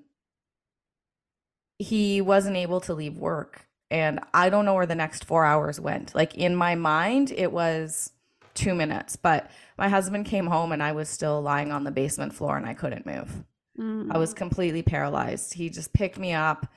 he 1.79 2.21
wasn't 2.21 2.57
able 2.57 2.81
to 2.81 2.93
leave 2.93 3.17
work 3.17 3.65
and 3.89 4.19
I 4.33 4.49
don't 4.49 4.65
know 4.65 4.75
where 4.75 4.85
the 4.85 4.93
next 4.93 5.25
4 5.25 5.45
hours 5.45 5.79
went. 5.79 6.13
Like 6.13 6.35
in 6.35 6.55
my 6.55 6.75
mind 6.75 7.31
it 7.31 7.51
was 7.51 8.11
2 8.53 8.75
minutes, 8.75 9.15
but 9.15 9.49
my 9.77 9.89
husband 9.89 10.25
came 10.25 10.45
home 10.45 10.71
and 10.71 10.83
I 10.83 10.91
was 10.91 11.09
still 11.09 11.41
lying 11.41 11.71
on 11.71 11.85
the 11.85 11.91
basement 11.91 12.33
floor 12.33 12.57
and 12.57 12.65
I 12.65 12.73
couldn't 12.73 13.05
move. 13.05 13.43
Mm. 13.79 14.13
I 14.13 14.17
was 14.17 14.33
completely 14.33 14.83
paralyzed. 14.83 15.53
He 15.53 15.69
just 15.69 15.93
picked 15.93 16.19
me 16.19 16.33
up, 16.33 16.67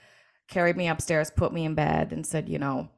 carried 0.49 0.77
me 0.77 0.89
upstairs, 0.89 1.31
put 1.31 1.53
me 1.53 1.65
in 1.65 1.75
bed 1.75 2.13
and 2.13 2.25
said, 2.25 2.49
"You 2.49 2.59
know, 2.59 2.89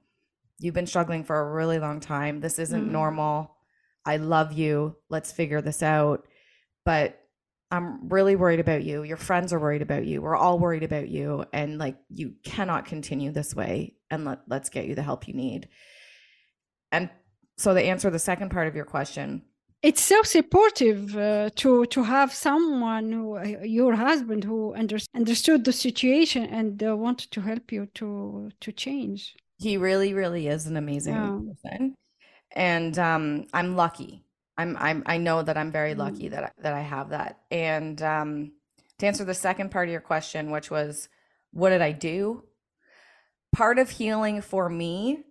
you've 0.58 0.74
been 0.74 0.86
struggling 0.86 1.24
for 1.24 1.40
a 1.40 1.52
really 1.52 1.78
long 1.78 2.00
time. 2.00 2.40
This 2.40 2.58
isn't 2.58 2.88
mm. 2.88 2.92
normal. 2.92 3.56
I 4.04 4.18
love 4.18 4.52
you. 4.52 4.96
Let's 5.08 5.32
figure 5.32 5.62
this 5.62 5.82
out." 5.82 6.26
But 6.84 7.18
I'm 7.74 8.08
really 8.08 8.36
worried 8.36 8.60
about 8.60 8.84
you. 8.84 9.02
Your 9.02 9.16
friends 9.16 9.52
are 9.52 9.58
worried 9.58 9.82
about 9.82 10.06
you. 10.06 10.22
We're 10.22 10.36
all 10.36 10.58
worried 10.58 10.82
about 10.82 11.08
you. 11.08 11.44
And 11.52 11.78
like, 11.78 11.96
you 12.08 12.34
cannot 12.44 12.86
continue 12.86 13.32
this 13.32 13.54
way. 13.54 13.94
And 14.10 14.24
let, 14.24 14.40
let's 14.46 14.68
get 14.70 14.86
you 14.86 14.94
the 14.94 15.02
help 15.02 15.26
you 15.26 15.34
need. 15.34 15.68
And 16.92 17.10
so, 17.56 17.74
to 17.74 17.80
answer 17.82 18.10
the 18.10 18.18
second 18.18 18.50
part 18.50 18.68
of 18.68 18.76
your 18.76 18.84
question, 18.84 19.42
it's 19.82 20.02
so 20.02 20.22
supportive 20.22 21.16
uh, 21.16 21.50
to 21.56 21.84
to 21.86 22.02
have 22.04 22.32
someone 22.32 23.12
who, 23.12 23.36
uh, 23.36 23.44
your 23.62 23.94
husband 23.94 24.44
who 24.44 24.74
under, 24.74 24.98
understood 25.14 25.64
the 25.64 25.72
situation 25.72 26.44
and 26.46 26.82
uh, 26.82 26.96
wanted 26.96 27.30
to 27.32 27.40
help 27.42 27.70
you 27.70 27.86
to 27.94 28.50
to 28.60 28.72
change 28.72 29.36
he 29.58 29.76
really 29.76 30.14
really 30.14 30.48
is 30.48 30.66
an 30.66 30.76
amazing 30.76 31.14
yeah. 31.14 31.38
person 31.46 31.94
and 32.52 32.98
um, 32.98 33.46
i'm 33.52 33.76
lucky 33.76 34.23
I'm 34.56 34.76
I'm 34.78 35.02
I 35.06 35.18
know 35.18 35.42
that 35.42 35.56
I'm 35.56 35.72
very 35.72 35.94
lucky 35.94 36.28
mm. 36.28 36.30
that 36.30 36.44
I, 36.44 36.50
that 36.62 36.74
I 36.74 36.80
have 36.80 37.10
that. 37.10 37.40
And 37.50 38.00
um, 38.02 38.52
to 38.98 39.06
answer 39.06 39.24
the 39.24 39.34
second 39.34 39.70
part 39.70 39.88
of 39.88 39.92
your 39.92 40.00
question, 40.00 40.50
which 40.50 40.70
was, 40.70 41.08
what 41.52 41.70
did 41.70 41.82
I 41.82 41.92
do? 41.92 42.44
Part 43.52 43.78
of 43.78 43.90
healing 43.90 44.40
for 44.40 44.68
me 44.68 45.24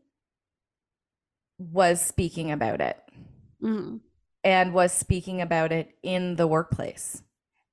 was 1.58 2.02
speaking 2.02 2.52
about 2.52 2.82
it, 2.82 2.98
mm. 3.62 4.00
and 4.44 4.74
was 4.74 4.92
speaking 4.92 5.42
about 5.42 5.72
it 5.72 5.96
in 6.04 6.36
the 6.36 6.48
workplace, 6.48 7.22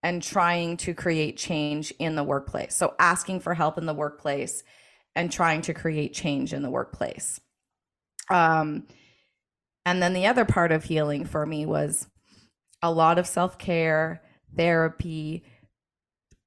and 0.03 0.23
trying 0.23 0.77
to 0.77 0.95
create 0.95 1.37
change 1.37 1.93
in 1.99 2.15
the 2.15 2.25
workplace. 2.25 2.77
So 2.77 2.95
asking 2.99 3.41
for 3.41 3.55
help 3.55 3.79
in 3.79 3.87
the 3.87 3.95
workplace, 3.95 4.63
and 5.17 5.33
trying 5.33 5.63
to 5.63 5.75
create 5.75 6.15
change 6.15 6.53
in 6.53 6.63
the 6.63 6.71
workplace. 6.71 7.41
Um, 8.29 8.87
and 9.85 10.03
then 10.03 10.13
the 10.13 10.27
other 10.27 10.45
part 10.45 10.73
of 10.73 10.85
healing 10.85 11.25
for 11.25 11.47
me 11.47 11.67
was 11.67 12.07
a 12.83 12.91
lot 12.91 13.19
of 13.19 13.27
self 13.27 13.59
care, 13.59 14.23
therapy. 14.57 15.45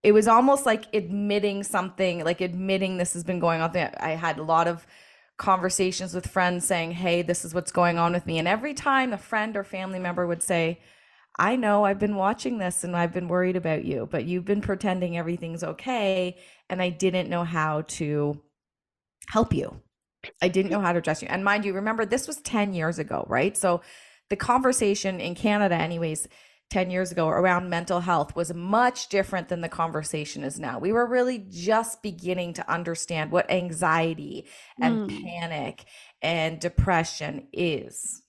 It 0.01 0.11
was 0.11 0.27
almost 0.27 0.65
like 0.65 0.93
admitting 0.93 1.63
something, 1.63 2.23
like 2.23 2.41
admitting 2.41 2.97
this 2.97 3.13
has 3.13 3.23
been 3.23 3.39
going 3.39 3.61
on. 3.61 3.75
I 3.75 4.11
had 4.11 4.37
a 4.37 4.43
lot 4.43 4.67
of 4.67 4.85
conversations 5.37 6.13
with 6.13 6.27
friends 6.27 6.65
saying, 6.65 6.91
Hey, 6.91 7.21
this 7.21 7.45
is 7.45 7.53
what's 7.53 7.71
going 7.71 7.97
on 7.97 8.13
with 8.13 8.25
me. 8.25 8.37
And 8.37 8.47
every 8.47 8.73
time 8.73 9.13
a 9.13 9.17
friend 9.17 9.55
or 9.55 9.63
family 9.63 9.99
member 9.99 10.27
would 10.27 10.43
say, 10.43 10.79
I 11.39 11.55
know 11.55 11.83
I've 11.83 11.99
been 11.99 12.15
watching 12.15 12.59
this 12.59 12.83
and 12.83 12.95
I've 12.95 13.13
been 13.13 13.27
worried 13.27 13.55
about 13.55 13.85
you, 13.85 14.07
but 14.11 14.25
you've 14.25 14.45
been 14.45 14.61
pretending 14.61 15.17
everything's 15.17 15.63
okay. 15.63 16.37
And 16.69 16.81
I 16.81 16.89
didn't 16.89 17.29
know 17.29 17.43
how 17.43 17.81
to 17.81 18.39
help 19.29 19.53
you. 19.53 19.81
I 20.41 20.47
didn't 20.47 20.71
know 20.71 20.81
how 20.81 20.91
to 20.91 20.99
address 20.99 21.21
you. 21.21 21.27
And 21.29 21.43
mind 21.43 21.65
you, 21.65 21.73
remember 21.73 22.05
this 22.05 22.27
was 22.27 22.41
10 22.41 22.73
years 22.73 22.99
ago, 22.99 23.25
right? 23.29 23.55
So 23.55 23.81
the 24.29 24.35
conversation 24.35 25.19
in 25.19 25.35
Canada, 25.35 25.75
anyways, 25.75 26.27
10 26.73 26.89
years 26.89 27.11
ago 27.11 27.27
around 27.29 27.69
mental 27.69 27.99
health 27.99 28.35
was 28.35 28.51
much 28.53 29.07
different 29.09 29.47
than 29.47 29.61
the 29.61 29.69
conversation 29.69 30.43
is 30.43 30.59
now. 30.59 30.79
We 30.79 30.91
were 30.91 31.05
really 31.05 31.45
just 31.49 32.01
beginning 32.01 32.53
to 32.53 32.71
understand 32.71 33.31
what 33.31 33.51
anxiety 33.51 34.47
and 34.81 35.09
mm. 35.09 35.23
panic 35.23 35.85
and 36.21 36.59
depression 36.59 37.47
is. 37.53 38.23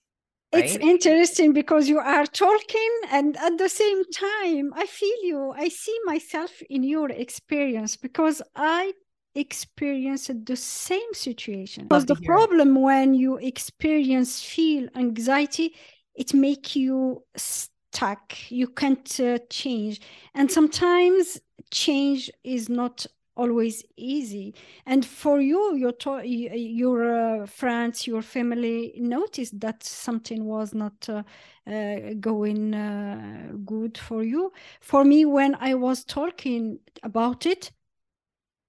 Right? 0.53 0.65
It's 0.65 0.75
interesting 0.75 1.53
because 1.53 1.89
you 1.89 1.97
are 1.97 2.25
talking, 2.27 2.91
and 3.09 3.35
at 3.37 3.57
the 3.57 3.67
same 3.67 4.03
time, 4.11 4.73
I 4.75 4.85
feel 4.85 5.23
you. 5.23 5.53
I 5.57 5.69
see 5.69 5.97
myself 6.05 6.61
in 6.69 6.83
your 6.83 7.09
experience 7.09 7.97
because 7.97 8.41
I 8.55 8.93
experienced 9.35 10.45
the 10.45 10.55
same 10.55 11.13
situation. 11.13 11.83
Because 11.83 12.05
the 12.05 12.15
problem 12.15 12.77
it. 12.77 12.81
when 12.81 13.13
you 13.13 13.37
experience 13.37 14.41
feel 14.41 14.87
anxiety, 14.95 15.75
it 16.15 16.33
make 16.33 16.75
you 16.75 17.23
stuck 17.35 18.33
you 18.49 18.67
can't 18.67 19.19
uh, 19.19 19.37
change 19.49 20.01
and 20.33 20.51
sometimes 20.51 21.39
change 21.71 22.29
is 22.43 22.67
not 22.67 23.05
always 23.37 23.83
easy 23.97 24.53
and 24.85 25.05
for 25.05 25.39
you 25.41 25.75
your 25.75 25.91
to- 25.93 26.25
your 26.25 27.43
uh, 27.43 27.45
friends 27.45 28.07
your 28.07 28.21
family 28.21 28.93
noticed 28.97 29.59
that 29.59 29.83
something 29.83 30.45
was 30.45 30.73
not 30.73 31.07
uh, 31.09 31.23
uh, 31.67 32.13
going 32.19 32.73
uh, 32.73 33.51
good 33.65 33.97
for 33.97 34.23
you 34.23 34.51
for 34.81 35.03
me 35.03 35.25
when 35.25 35.55
i 35.59 35.73
was 35.73 36.03
talking 36.05 36.79
about 37.03 37.45
it 37.45 37.71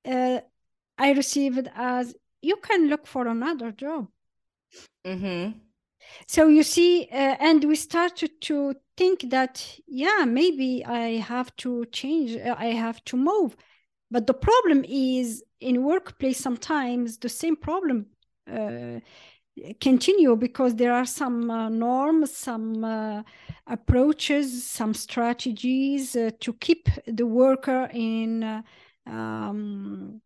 uh, 0.04 0.40
i 0.98 1.10
received 1.12 1.68
as 1.74 2.14
you 2.42 2.56
can 2.56 2.88
look 2.88 3.06
for 3.06 3.26
another 3.26 3.72
job 3.72 4.08
Mm-hmm. 5.04 5.52
so 6.26 6.48
you 6.48 6.62
see 6.62 7.08
uh, 7.12 7.36
and 7.40 7.64
we 7.64 7.76
started 7.76 8.40
to 8.40 8.74
think 8.96 9.30
that 9.30 9.78
yeah 9.86 10.24
maybe 10.24 10.84
i 10.84 11.16
have 11.18 11.54
to 11.56 11.84
change 11.86 12.36
uh, 12.36 12.54
i 12.58 12.66
have 12.66 13.02
to 13.04 13.16
move 13.16 13.56
but 14.10 14.26
the 14.26 14.34
problem 14.34 14.84
is 14.88 15.42
in 15.60 15.82
workplace 15.82 16.38
sometimes 16.38 17.18
the 17.18 17.28
same 17.28 17.56
problem 17.56 18.06
uh, 18.50 19.00
continue 19.80 20.36
because 20.36 20.74
there 20.74 20.92
are 20.92 21.06
some 21.06 21.50
uh, 21.50 21.68
norms 21.68 22.36
some 22.36 22.84
uh, 22.84 23.22
approaches 23.66 24.64
some 24.64 24.94
strategies 24.94 26.14
uh, 26.14 26.30
to 26.40 26.52
keep 26.54 26.88
the 27.06 27.26
worker 27.26 27.88
in 27.92 28.62
um, 29.06 30.20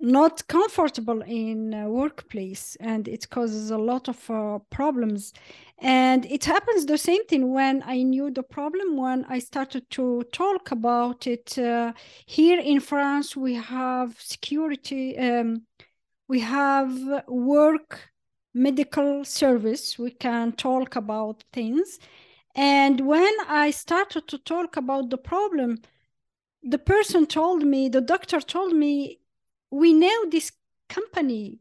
not 0.00 0.46
comfortable 0.48 1.22
in 1.22 1.70
workplace 1.88 2.76
and 2.80 3.08
it 3.08 3.30
causes 3.30 3.70
a 3.70 3.78
lot 3.78 4.08
of 4.08 4.30
uh, 4.30 4.58
problems. 4.70 5.32
And 5.78 6.26
it 6.26 6.44
happens 6.44 6.86
the 6.86 6.98
same 6.98 7.24
thing 7.26 7.52
when 7.52 7.82
i 7.86 8.02
knew 8.02 8.30
the 8.30 8.42
problem 8.42 8.96
when 8.96 9.24
i 9.28 9.38
started 9.38 9.90
to 9.90 10.22
talk 10.32 10.70
about 10.70 11.26
it 11.26 11.58
uh, 11.58 11.92
here 12.26 12.60
in 12.60 12.78
france 12.80 13.36
we 13.36 13.54
have 13.54 14.20
security 14.20 15.18
um, 15.18 15.62
we 16.28 16.40
have 16.40 16.92
work 17.28 18.14
medical 18.54 19.24
service. 19.24 19.98
We 19.98 20.12
can 20.12 20.52
talk 20.52 20.96
about 20.96 21.44
things. 21.52 21.98
And 22.54 23.00
when 23.00 23.34
i 23.48 23.72
started 23.72 24.28
to 24.28 24.38
talk 24.38 24.76
about 24.76 25.10
the 25.10 25.18
problem 25.18 25.82
the 26.64 26.78
person 26.78 27.26
told 27.26 27.64
me 27.64 27.88
the 27.88 28.00
doctor 28.00 28.40
told 28.40 28.74
me 28.74 29.18
we 29.70 29.92
know 29.92 30.30
this 30.30 30.52
company. 30.88 31.58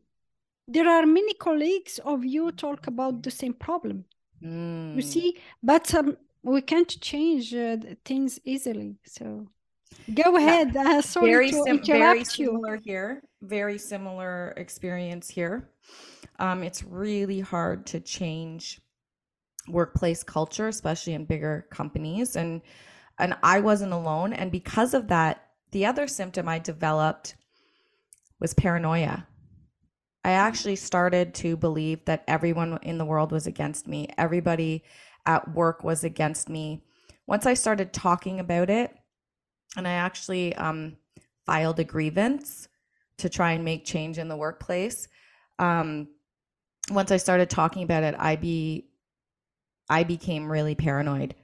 There 0.68 0.88
are 0.88 1.06
many 1.06 1.34
colleagues 1.34 2.00
of 2.06 2.24
you 2.24 2.52
talk 2.52 2.88
about 2.88 3.24
the 3.24 3.32
same 3.32 3.54
problem. 3.54 4.06
Mm. 4.44 4.96
you 4.96 5.02
see 5.02 5.38
but 5.62 5.94
um, 5.96 6.18
we 6.42 6.62
can't 6.62 7.00
change 7.00 7.56
uh, 7.56 7.78
things 8.04 8.40
easily 8.44 8.98
so 9.06 9.48
go 10.14 10.36
ahead 10.36 10.76
uh, 10.76 11.02
sorry 11.02 11.32
very 11.32 11.52
to 11.52 11.64
sim- 11.64 11.82
very 11.86 12.20
you. 12.20 12.26
similar 12.26 12.76
here 12.84 13.24
very 13.42 13.78
similar 13.78 14.54
experience 14.58 15.30
here. 15.30 15.70
Um, 16.40 16.64
it's 16.64 16.84
really 16.84 17.40
hard 17.40 17.86
to 17.88 18.00
change 18.02 18.82
workplace 19.70 20.24
culture 20.24 20.68
especially 20.68 21.14
in 21.14 21.24
bigger 21.24 21.66
companies 21.72 22.36
and 22.36 22.62
and 23.20 23.36
i 23.44 23.60
wasn't 23.60 23.92
alone 23.92 24.34
and 24.34 24.52
because 24.52 24.94
of 24.94 25.08
that 25.08 25.48
the 25.72 25.86
other 25.86 26.08
symptom 26.08 26.48
i 26.48 26.60
developed 26.60 27.36
was 28.40 28.54
paranoia 28.54 29.28
i 30.24 30.32
actually 30.32 30.76
started 30.76 31.34
to 31.34 31.56
believe 31.58 32.04
that 32.06 32.24
everyone 32.28 32.78
in 32.82 32.98
the 32.98 33.06
world 33.06 33.32
was 33.32 33.48
against 33.48 33.88
me 33.88 34.08
everybody 34.18 34.84
at 35.26 35.54
work 35.54 35.84
was 35.84 36.04
against 36.04 36.50
me 36.50 36.84
once 37.28 37.46
i 37.46 37.54
started 37.54 37.94
talking 37.94 38.40
about 38.40 38.70
it 38.70 38.96
and 39.78 39.88
i 39.88 39.92
actually 39.92 40.54
um, 40.56 40.96
filed 41.46 41.80
a 41.80 41.84
grievance 41.84 42.68
to 43.18 43.30
try 43.30 43.54
and 43.54 43.64
make 43.64 43.86
change 43.86 44.18
in 44.18 44.28
the 44.28 44.36
workplace. 44.36 45.08
Um, 45.60 46.08
once 46.90 47.12
I 47.12 47.18
started 47.18 47.50
talking 47.50 47.84
about 47.84 48.04
it, 48.04 48.16
I 48.18 48.36
be 48.36 48.90
I 49.90 50.04
became 50.04 50.52
really 50.52 50.76
paranoid. 50.76 51.36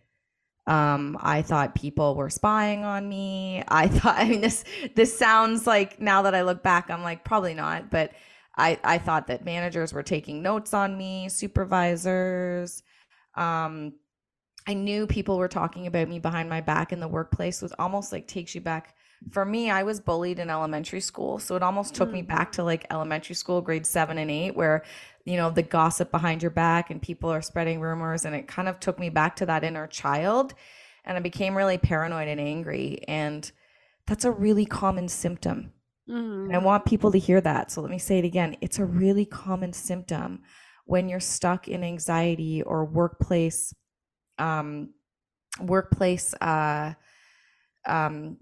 Um, 0.69 1.17
I 1.21 1.41
thought 1.43 1.75
people 1.75 2.15
were 2.15 2.29
spying 2.31 2.85
on 2.85 3.09
me. 3.09 3.63
I 3.69 3.87
thought 3.89 4.17
I 4.19 4.29
mean 4.29 4.41
this 4.41 4.63
this 4.95 5.17
sounds 5.17 5.67
like 5.67 5.99
now 6.01 6.23
that 6.23 6.35
I 6.35 6.43
look 6.43 6.63
back, 6.63 6.89
I'm 6.91 7.03
like 7.03 7.25
probably 7.25 7.55
not, 7.55 7.91
but 7.91 8.13
I 8.57 8.79
I 8.83 8.99
thought 8.99 9.27
that 9.27 9.45
managers 9.45 9.93
were 9.93 10.03
taking 10.03 10.41
notes 10.43 10.73
on 10.73 10.97
me, 10.97 11.29
supervisors. 11.29 12.83
Um, 13.35 13.93
I 14.67 14.73
knew 14.75 15.07
people 15.07 15.37
were 15.37 15.47
talking 15.47 15.87
about 15.87 16.09
me 16.09 16.19
behind 16.19 16.49
my 16.49 16.61
back 16.61 16.91
in 16.93 16.99
the 16.99 17.07
workplace 17.07 17.61
was 17.61 17.73
almost 17.79 18.11
like 18.11 18.27
takes 18.27 18.53
you 18.55 18.61
back 18.61 18.95
for 19.31 19.45
me, 19.45 19.69
I 19.69 19.83
was 19.83 19.99
bullied 19.99 20.39
in 20.39 20.49
elementary 20.49 21.01
school. 21.01 21.39
So 21.39 21.55
it 21.55 21.63
almost 21.63 21.93
took 21.95 22.13
me 22.13 22.23
Mm. 22.23 22.27
back 22.27 22.53
to 22.53 22.63
like 22.63 22.85
elementary 22.91 23.35
school, 23.35 23.61
grade 23.61 23.85
seven 23.85 24.17
and 24.17 24.31
eight, 24.31 24.55
where, 24.55 24.83
you 25.29 25.37
know, 25.37 25.49
the 25.49 25.63
gossip 25.63 26.11
behind 26.11 26.41
your 26.41 26.51
back 26.51 26.89
and 26.89 27.01
people 27.01 27.29
are 27.29 27.41
spreading 27.41 27.79
rumors. 27.79 28.25
And 28.25 28.35
it 28.35 28.47
kind 28.47 28.67
of 28.67 28.79
took 28.79 28.97
me 28.97 29.09
back 29.09 29.35
to 29.37 29.45
that 29.45 29.63
inner 29.63 29.87
child. 29.87 30.53
And 31.05 31.17
I 31.17 31.21
became 31.21 31.55
really 31.55 31.77
paranoid 31.77 32.27
and 32.27 32.39
angry. 32.39 33.03
And 33.07 33.49
that's 34.07 34.25
a 34.25 34.31
really 34.31 34.65
common 34.65 35.07
symptom. 35.07 35.71
And 36.07 36.55
I 36.55 36.59
Mm. 36.59 36.63
want 36.63 36.85
people 36.85 37.11
to 37.11 37.19
hear 37.19 37.39
that. 37.41 37.71
So 37.71 37.81
let 37.81 37.91
me 37.91 37.99
say 37.99 38.17
it 38.17 38.25
again. 38.25 38.57
It's 38.61 38.79
a 38.79 38.85
really 38.85 39.25
common 39.25 39.73
symptom 39.73 40.41
when 40.85 41.07
you're 41.07 41.19
stuck 41.19 41.67
in 41.67 41.83
anxiety 41.83 42.63
or 42.63 42.83
workplace, 42.83 43.73
um, 44.39 44.89
workplace, 45.61 46.33
uh, 46.41 46.93
um, 47.85 48.37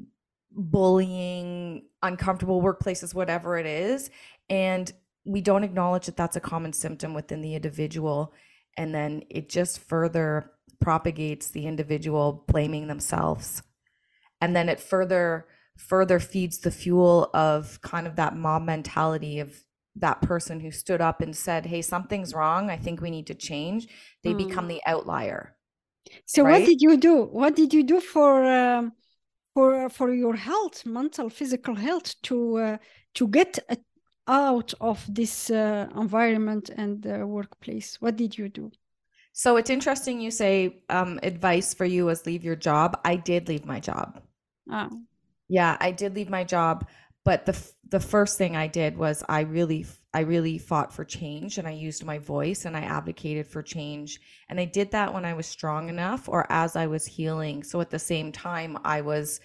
bullying, 0.51 1.83
uncomfortable 2.01 2.61
workplaces, 2.61 3.13
whatever 3.13 3.57
it 3.57 3.65
is. 3.65 4.09
And 4.49 4.89
we 5.27 5.41
don't 5.41 5.63
acknowledge 5.63 6.05
that 6.07 6.17
that's 6.17 6.35
a 6.37 6.41
common 6.41 6.73
symptom 6.73 7.13
within 7.13 7.41
the 7.41 7.55
individual. 7.55 8.33
And 8.77 8.93
then 8.95 9.23
it 9.29 9.49
just 9.49 9.79
further 9.79 10.51
propagates 10.79 11.49
the 11.49 11.67
individual 11.67 12.45
blaming 12.47 12.87
themselves. 12.87 13.63
And 14.41 14.55
then 14.55 14.69
it 14.69 14.79
further 14.79 15.47
further 15.77 16.19
feeds 16.19 16.59
the 16.59 16.71
fuel 16.71 17.29
of 17.35 17.79
kind 17.81 18.07
of 18.07 18.15
that 18.15 18.35
mob 18.35 18.63
mentality 18.63 19.39
of 19.39 19.63
that 19.95 20.21
person 20.21 20.59
who 20.59 20.71
stood 20.71 21.01
up 21.01 21.21
and 21.21 21.35
said, 21.35 21.65
Hey, 21.67 21.81
something's 21.83 22.33
wrong. 22.33 22.69
I 22.69 22.77
think 22.77 23.01
we 23.01 23.11
need 23.11 23.27
to 23.27 23.35
change. 23.35 23.87
They 24.23 24.33
become 24.33 24.65
Mm. 24.65 24.69
the 24.69 24.81
outlier. 24.87 25.55
so 26.25 26.43
what 26.43 26.63
did 26.65 26.79
you 26.81 26.97
do 26.97 27.15
what 27.39 27.55
did 27.55 27.73
you 27.73 27.83
do 27.83 27.99
for 27.99 28.31
um, 28.45 28.93
for 29.53 29.89
for 29.89 30.13
your 30.13 30.35
health 30.35 30.85
mental 30.85 31.29
physical 31.29 31.75
health 31.75 32.09
to 32.27 32.37
uh, 32.57 32.77
to 33.17 33.27
get 33.27 33.59
uh, 33.69 33.75
out 34.27 34.73
of 34.81 35.03
this 35.13 35.49
uh, 35.49 35.87
environment 35.95 36.69
and 36.69 37.05
uh, 37.07 37.25
workplace 37.25 38.01
what 38.01 38.15
did 38.15 38.37
you 38.37 38.49
do 38.49 38.71
So 39.31 39.55
it's 39.55 39.69
interesting 39.69 40.19
you 40.19 40.31
say 40.31 40.83
um, 40.89 41.19
advice 41.23 41.73
for 41.73 41.85
you 41.85 42.05
was 42.05 42.25
leave 42.25 42.43
your 42.43 42.57
job. 42.57 42.99
I 43.05 43.15
did 43.15 43.47
leave 43.47 43.65
my 43.65 43.79
job. 43.79 44.21
ah. 44.69 44.89
Yeah, 45.49 45.77
I 45.79 45.91
did 45.91 46.15
leave 46.15 46.29
my 46.29 46.43
job, 46.43 46.87
but 47.23 47.45
the 47.45 47.53
f- 47.53 47.73
the 47.89 47.99
first 48.01 48.37
thing 48.37 48.55
I 48.55 48.67
did 48.67 48.97
was 48.97 49.23
I 49.29 49.41
really 49.41 49.85
I 50.13 50.21
really 50.21 50.57
fought 50.57 50.93
for 50.93 51.05
change 51.05 51.57
and 51.57 51.67
I 51.67 51.71
used 51.71 52.03
my 52.03 52.17
voice 52.19 52.65
and 52.65 52.75
I 52.75 52.81
advocated 52.81 53.47
for 53.47 53.61
change. 53.63 54.19
And 54.49 54.59
I 54.59 54.65
did 54.65 54.91
that 54.91 55.13
when 55.13 55.23
I 55.25 55.33
was 55.33 55.45
strong 55.47 55.87
enough 55.89 56.27
or 56.27 56.45
as 56.51 56.75
I 56.75 56.87
was 56.87 57.05
healing. 57.05 57.63
So 57.63 57.79
at 57.81 57.89
the 57.89 57.99
same 57.99 58.31
time 58.31 58.77
I 58.83 59.01
was 59.01 59.39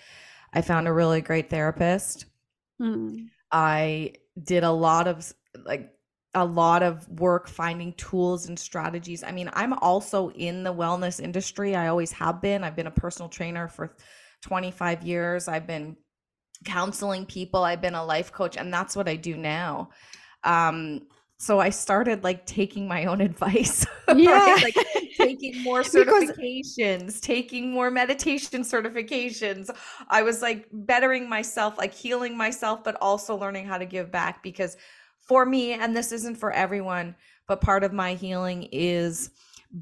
I 0.53 0.63
found 0.63 0.89
a 0.89 0.93
really 0.93 1.21
great 1.21 1.51
therapist. 1.51 2.27
Mm. 2.81 3.31
I 3.51 4.15
did 4.41 4.65
a 4.65 4.71
lot 4.71 5.09
of 5.09 5.33
like 5.65 5.91
a 6.35 6.45
lot 6.45 6.83
of 6.83 7.07
work 7.09 7.49
finding 7.49 7.93
tools 7.95 8.49
and 8.49 8.59
strategies. 8.59 9.23
I 9.23 9.33
mean, 9.33 9.51
I'm 9.53 9.75
also 9.75 10.31
in 10.31 10.63
the 10.63 10.73
wellness 10.73 11.21
industry. 11.21 11.77
I 11.77 11.89
always 11.89 12.13
have 12.13 12.41
been. 12.41 12.65
I've 12.65 12.77
been 12.77 12.87
a 12.87 12.93
personal 12.93 13.29
trainer 13.29 13.69
for 13.69 13.97
25 14.43 15.03
years. 15.03 15.47
I've 15.47 15.67
been 15.67 15.97
counseling 16.65 17.27
people. 17.27 17.65
I've 17.65 17.83
been 17.83 17.95
a 17.95 18.05
life 18.05 18.33
coach 18.33 18.57
and 18.57 18.73
that's 18.73 18.97
what 18.97 19.09
I 19.09 19.17
do 19.17 19.37
now. 19.37 19.91
Um 20.45 21.03
so 21.39 21.59
I 21.59 21.71
started 21.71 22.23
like 22.23 22.47
taking 22.47 22.87
my 22.87 23.07
own 23.07 23.21
advice, 23.31 23.85
right? 24.07 24.17
Yeah. 24.17 24.59
Like 24.63 24.77
taking 25.17 25.63
more 25.63 25.83
certifications, 25.83 27.21
taking 27.21 27.71
more 27.71 27.91
meditation 27.91 28.63
certifications. 28.63 29.71
I 30.09 30.23
was 30.23 30.43
like 30.43 30.69
bettering 30.73 31.29
myself, 31.29 31.79
like 31.79 31.95
healing 31.95 32.37
myself, 32.37 32.85
but 32.85 32.97
also 33.01 33.37
learning 33.37 33.67
how 33.67 33.79
to 33.79 33.87
give 33.87 34.11
back 34.11 34.43
because 34.43 34.77
for 35.21 35.47
me, 35.47 35.73
and 35.73 35.97
this 35.97 36.13
isn't 36.13 36.37
for 36.37 36.53
everyone, 36.53 37.15
but 37.47 37.61
part 37.61 37.85
of 37.85 37.93
my 37.93 38.15
healing 38.15 38.69
is 38.73 39.31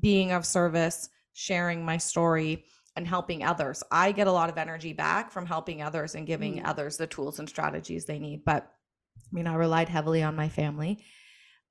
being 0.00 0.32
of 0.32 0.44
service, 0.44 1.08
sharing 1.32 1.84
my 1.84 1.96
story, 1.96 2.64
and 2.96 3.06
helping 3.06 3.44
others. 3.44 3.82
I 3.90 4.12
get 4.12 4.26
a 4.26 4.32
lot 4.32 4.50
of 4.50 4.58
energy 4.58 4.92
back 4.92 5.30
from 5.30 5.46
helping 5.46 5.80
others 5.80 6.14
and 6.14 6.26
giving 6.26 6.56
Mm. 6.56 6.66
others 6.66 6.96
the 6.96 7.06
tools 7.06 7.38
and 7.38 7.48
strategies 7.48 8.04
they 8.04 8.18
need. 8.18 8.44
But 8.44 8.70
I 9.16 9.34
mean, 9.34 9.46
I 9.46 9.54
relied 9.54 9.88
heavily 9.88 10.22
on 10.22 10.34
my 10.36 10.48
family. 10.48 11.04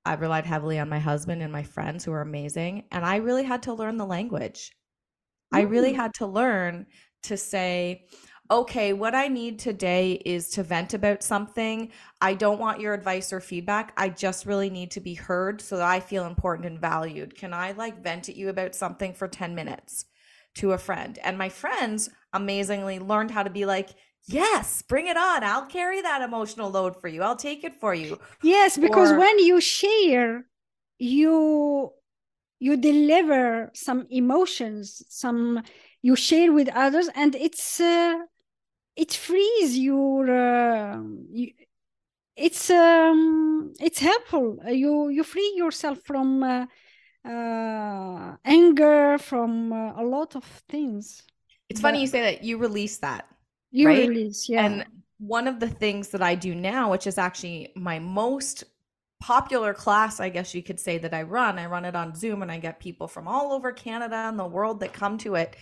I 0.06 0.14
relied 0.16 0.46
heavily 0.46 0.80
on 0.80 0.90
my 0.90 1.00
husband 1.00 1.42
and 1.42 1.52
my 1.52 1.64
friends 1.64 2.06
who 2.06 2.12
are 2.14 2.22
amazing. 2.22 2.88
And 2.92 3.06
I 3.06 3.18
really 3.18 3.44
had 3.44 3.64
to 3.64 3.74
learn 3.74 3.98
the 3.98 4.06
language. 4.06 4.72
I 5.54 5.62
really 5.62 5.94
Mm. 5.94 5.96
had 5.96 6.14
to 6.16 6.28
learn 6.28 6.88
to 7.24 7.38
say, 7.38 8.08
okay, 8.52 8.94
what 8.94 9.14
I 9.16 9.28
need 9.28 9.60
today 9.60 10.14
is 10.26 10.50
to 10.52 10.64
vent 10.64 10.94
about 10.94 11.24
something. 11.24 11.92
I 12.22 12.34
don't 12.34 12.60
want 12.60 12.80
your 12.80 12.94
advice 12.94 13.32
or 13.32 13.40
feedback. 13.40 13.94
I 13.98 14.10
just 14.10 14.46
really 14.46 14.70
need 14.70 14.92
to 14.92 15.02
be 15.02 15.14
heard 15.16 15.62
so 15.62 15.78
that 15.78 15.88
I 15.88 16.00
feel 16.00 16.26
important 16.26 16.68
and 16.68 16.80
valued. 16.82 17.36
Can 17.36 17.54
I 17.54 17.74
like 17.74 18.04
vent 18.04 18.30
at 18.30 18.36
you 18.36 18.50
about 18.50 18.76
something 18.76 19.14
for 19.14 19.28
10 19.28 19.54
minutes 19.56 20.06
to 20.56 20.72
a 20.72 20.78
friend? 20.78 21.20
And 21.24 21.38
my 21.38 21.50
friends 21.50 22.10
amazingly 22.34 23.00
learned 23.00 23.32
how 23.32 23.44
to 23.44 23.50
be 23.52 23.66
like, 23.66 23.90
yes, 24.28 24.82
bring 24.84 25.08
it 25.08 25.18
on. 25.18 25.44
I'll 25.44 25.66
carry 25.66 26.02
that 26.02 26.22
emotional 26.22 26.70
load 26.70 27.00
for 27.00 27.08
you. 27.08 27.22
I'll 27.22 27.36
take 27.36 27.64
it 27.64 27.76
for 27.80 27.94
you. 27.94 28.20
Yes, 28.44 28.78
because 28.78 29.12
Or- 29.12 29.20
when 29.20 29.40
you 29.40 29.62
share, 29.62 30.46
you 30.98 31.92
you 32.60 32.76
deliver 32.76 33.72
some 33.74 34.06
emotions, 34.10 35.02
some 35.08 35.64
you 36.02 36.16
share 36.16 36.52
with 36.52 36.70
others, 36.70 37.10
and 37.16 37.36
it's 37.36 37.80
uh, 37.80 38.16
it 38.96 39.14
frees 39.14 39.78
your 39.78 40.30
uh, 40.30 41.00
you, 41.32 41.54
it's 42.36 42.70
um 42.70 43.74
it's 43.80 44.00
helpful. 44.00 44.58
You 44.68 45.10
you 45.10 45.24
free 45.24 45.54
yourself 45.56 46.00
from 46.04 46.44
uh, 46.44 46.66
uh, 47.26 48.36
anger, 48.46 49.18
from 49.18 49.72
uh, 49.74 50.02
a 50.02 50.04
lot 50.04 50.36
of 50.36 50.44
things. 50.70 51.24
It's 51.70 51.82
funny 51.82 52.02
you 52.02 52.08
say 52.08 52.22
that 52.22 52.44
you 52.44 52.58
release 52.58 52.98
that. 53.00 53.28
You 53.72 53.88
Right? 53.88 54.10
release, 54.10 54.50
yeah. 54.50 54.64
And 54.64 54.86
one 55.20 55.48
of 55.48 55.60
the 55.60 55.70
things 55.70 56.10
that 56.10 56.22
I 56.22 56.36
do 56.36 56.56
now, 56.56 56.92
which 56.92 57.08
is 57.08 57.18
actually 57.18 57.72
my 57.76 58.00
most 58.00 58.64
popular 59.20 59.74
class, 59.74 60.20
I 60.20 60.30
guess 60.30 60.56
you 60.56 60.64
could 60.64 60.80
say, 60.80 60.98
that 61.00 61.14
I 61.14 61.24
run, 61.24 61.60
I 61.60 61.66
run 61.66 61.86
it 61.86 61.96
on 61.96 62.16
Zoom 62.16 62.42
and 62.42 62.52
I 62.52 62.58
get 62.60 62.80
people 62.80 63.08
from 63.08 63.28
all 63.28 63.52
over 63.52 63.72
Canada 63.72 64.16
and 64.16 64.40
the 64.40 64.46
world 64.48 64.80
that 64.80 64.94
come 64.94 65.18
to 65.20 65.36
it. 65.36 65.56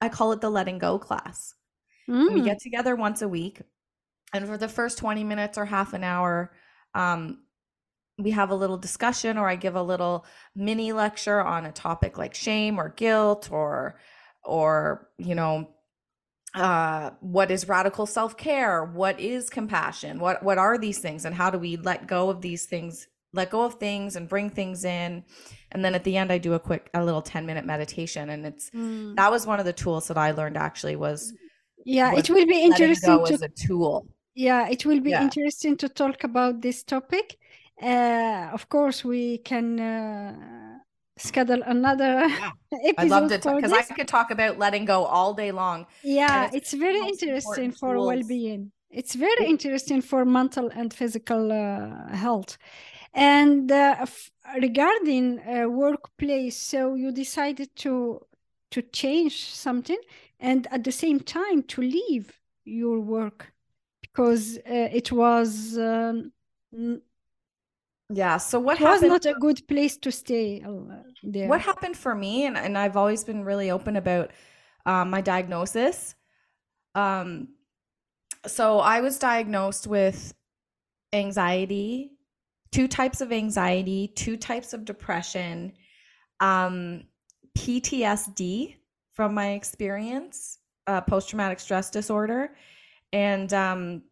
I 0.00 0.08
call 0.08 0.32
it 0.32 0.40
the 0.40 0.50
letting 0.50 0.78
go 0.78 0.98
class. 0.98 1.54
And 2.26 2.34
we 2.34 2.42
Mm. 2.42 2.44
get 2.44 2.60
together 2.60 2.96
once 2.96 3.22
a 3.22 3.28
week. 3.28 3.62
And 4.34 4.46
for 4.46 4.58
the 4.58 4.68
first 4.68 4.98
20 4.98 5.24
minutes 5.24 5.58
or 5.58 5.66
half 5.66 5.94
an 5.94 6.04
hour, 6.04 6.52
um, 6.94 7.42
we 8.18 8.32
have 8.32 8.50
a 8.50 8.56
little 8.56 8.78
discussion 8.78 9.38
or 9.38 9.48
I 9.48 9.56
give 9.56 9.76
a 9.76 9.82
little 9.82 10.26
mini 10.54 10.92
lecture 10.92 11.40
on 11.42 11.66
a 11.66 11.72
topic 11.72 12.18
like 12.18 12.34
shame 12.34 12.80
or 12.80 12.90
guilt 12.90 13.50
or 13.52 13.98
or 14.44 15.10
you 15.18 15.34
know 15.34 15.68
uh 16.56 17.10
what 17.20 17.50
is 17.50 17.68
radical 17.68 18.06
self-care 18.06 18.84
what 18.84 19.20
is 19.20 19.50
compassion 19.50 20.18
what 20.18 20.42
what 20.42 20.58
are 20.58 20.78
these 20.78 20.98
things 20.98 21.24
and 21.24 21.34
how 21.34 21.50
do 21.50 21.58
we 21.58 21.76
let 21.76 22.06
go 22.06 22.30
of 22.30 22.40
these 22.40 22.64
things 22.66 23.08
let 23.32 23.50
go 23.50 23.62
of 23.62 23.74
things 23.74 24.16
and 24.16 24.28
bring 24.28 24.48
things 24.48 24.84
in 24.84 25.22
and 25.72 25.84
then 25.84 25.94
at 25.94 26.04
the 26.04 26.16
end 26.16 26.32
I 26.32 26.38
do 26.38 26.54
a 26.54 26.58
quick 26.58 26.88
a 26.94 27.04
little 27.04 27.22
10 27.22 27.44
minute 27.44 27.66
meditation 27.66 28.30
and 28.30 28.46
it's 28.46 28.70
Mm. 28.74 29.14
that 29.16 29.30
was 29.30 29.46
one 29.46 29.58
of 29.60 29.66
the 29.66 29.72
tools 29.72 30.08
that 30.08 30.16
I 30.16 30.30
learned 30.30 30.56
actually 30.56 30.96
was 30.96 31.34
Yeah, 31.84 32.12
was 32.12 32.20
it 32.20 32.30
will 32.30 32.46
be 32.46 32.62
interesting 32.62 33.22
to 33.26 33.34
as 33.34 33.42
a 33.42 33.48
tool 33.48 34.06
Yeah, 34.34 34.68
it 34.68 34.84
will 34.86 35.00
be 35.00 35.10
Yeah. 35.10 35.22
interesting 35.26 35.76
to 35.78 35.88
talk 35.88 36.24
about 36.24 36.60
this 36.62 36.82
topic. 36.84 37.38
Uh, 37.80 38.50
of 38.52 38.68
course, 38.68 39.04
we 39.04 39.38
can 39.38 39.80
uh, 39.80 40.65
schedule 41.18 41.62
another 41.62 42.26
Yeah. 42.28 42.50
episode 42.72 42.94
I 42.98 43.04
loved 43.04 43.32
it 43.32 43.46
because 43.54 43.72
I 43.72 43.82
could 43.82 44.08
talk 44.08 44.30
about 44.30 44.58
letting 44.58 44.84
go 44.84 45.04
all 45.04 45.34
day 45.34 45.52
long. 45.52 45.86
Yeah, 46.02 46.48
it's 46.52 46.54
it's 46.54 46.72
very 46.74 47.06
interesting 47.06 47.72
for 47.72 47.94
tools. 47.94 48.06
well-being. 48.06 48.72
It's 48.90 49.14
very 49.14 49.46
interesting 49.46 50.00
for 50.02 50.24
mental 50.24 50.70
and 50.70 50.92
physical 50.92 51.52
uh, 51.52 52.14
health. 52.14 52.56
And 53.14 53.70
uh, 53.72 53.96
f- 54.00 54.30
regarding 54.60 55.40
uh, 55.40 55.68
workplace, 55.68 56.56
so 56.56 56.94
you 56.94 57.12
decided 57.12 57.74
to 57.76 58.20
to 58.70 58.82
change 58.82 59.52
something, 59.54 59.98
and 60.40 60.66
at 60.70 60.84
the 60.84 60.92
same 60.92 61.20
time 61.20 61.62
to 61.64 61.82
leave 61.82 62.40
your 62.64 63.00
work 63.00 63.52
because 64.02 64.58
uh, 64.58 64.88
it 64.92 65.12
was 65.12 65.78
um, 65.78 66.32
Yeah. 68.10 68.36
So 68.36 68.60
what 68.60 68.80
it 68.80 68.84
was 68.84 69.02
happened? 69.02 69.10
not 69.10 69.26
a 69.26 69.34
good 69.34 69.66
place 69.66 69.96
to 69.98 70.12
stay 70.12 70.62
uh, 70.64 70.96
there. 71.22 71.48
what 71.48 71.60
happened 71.60 71.96
for 71.96 72.14
me, 72.14 72.46
and, 72.46 72.56
and 72.56 72.78
I've 72.78 72.96
always 72.96 73.24
been 73.24 73.44
really 73.44 73.70
open 73.70 73.96
about 73.96 74.30
um, 74.84 75.10
my 75.10 75.20
diagnosis. 75.20 76.14
Um, 76.94 77.48
so 78.46 78.78
I 78.78 79.00
was 79.00 79.18
diagnosed 79.18 79.86
with 79.86 80.32
anxiety, 81.12 82.12
two 82.70 82.86
types 82.86 83.20
of 83.20 83.32
anxiety, 83.32 84.08
two 84.14 84.36
types 84.36 84.72
of 84.72 84.84
depression, 84.84 85.72
um, 86.40 87.04
PTSD 87.58 88.76
from 89.14 89.34
my 89.34 89.52
experience, 89.52 90.58
uh, 90.86 91.00
post 91.00 91.28
traumatic 91.28 91.58
stress 91.58 91.90
disorder. 91.90 92.56
And 93.12 93.52
um, 93.52 94.02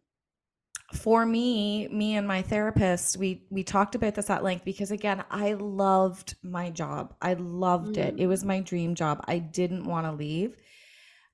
for 0.94 1.26
me, 1.26 1.88
me 1.88 2.16
and 2.16 2.26
my 2.26 2.42
therapist, 2.42 3.16
we 3.16 3.44
we 3.50 3.62
talked 3.62 3.94
about 3.94 4.14
this 4.14 4.30
at 4.30 4.44
length 4.44 4.64
because 4.64 4.90
again, 4.90 5.24
I 5.30 5.54
loved 5.54 6.36
my 6.42 6.70
job. 6.70 7.14
I 7.20 7.34
loved 7.34 7.96
it. 7.96 8.14
It 8.18 8.26
was 8.26 8.44
my 8.44 8.60
dream 8.60 8.94
job. 8.94 9.24
I 9.26 9.38
didn't 9.38 9.84
want 9.84 10.06
to 10.06 10.12
leave. 10.12 10.56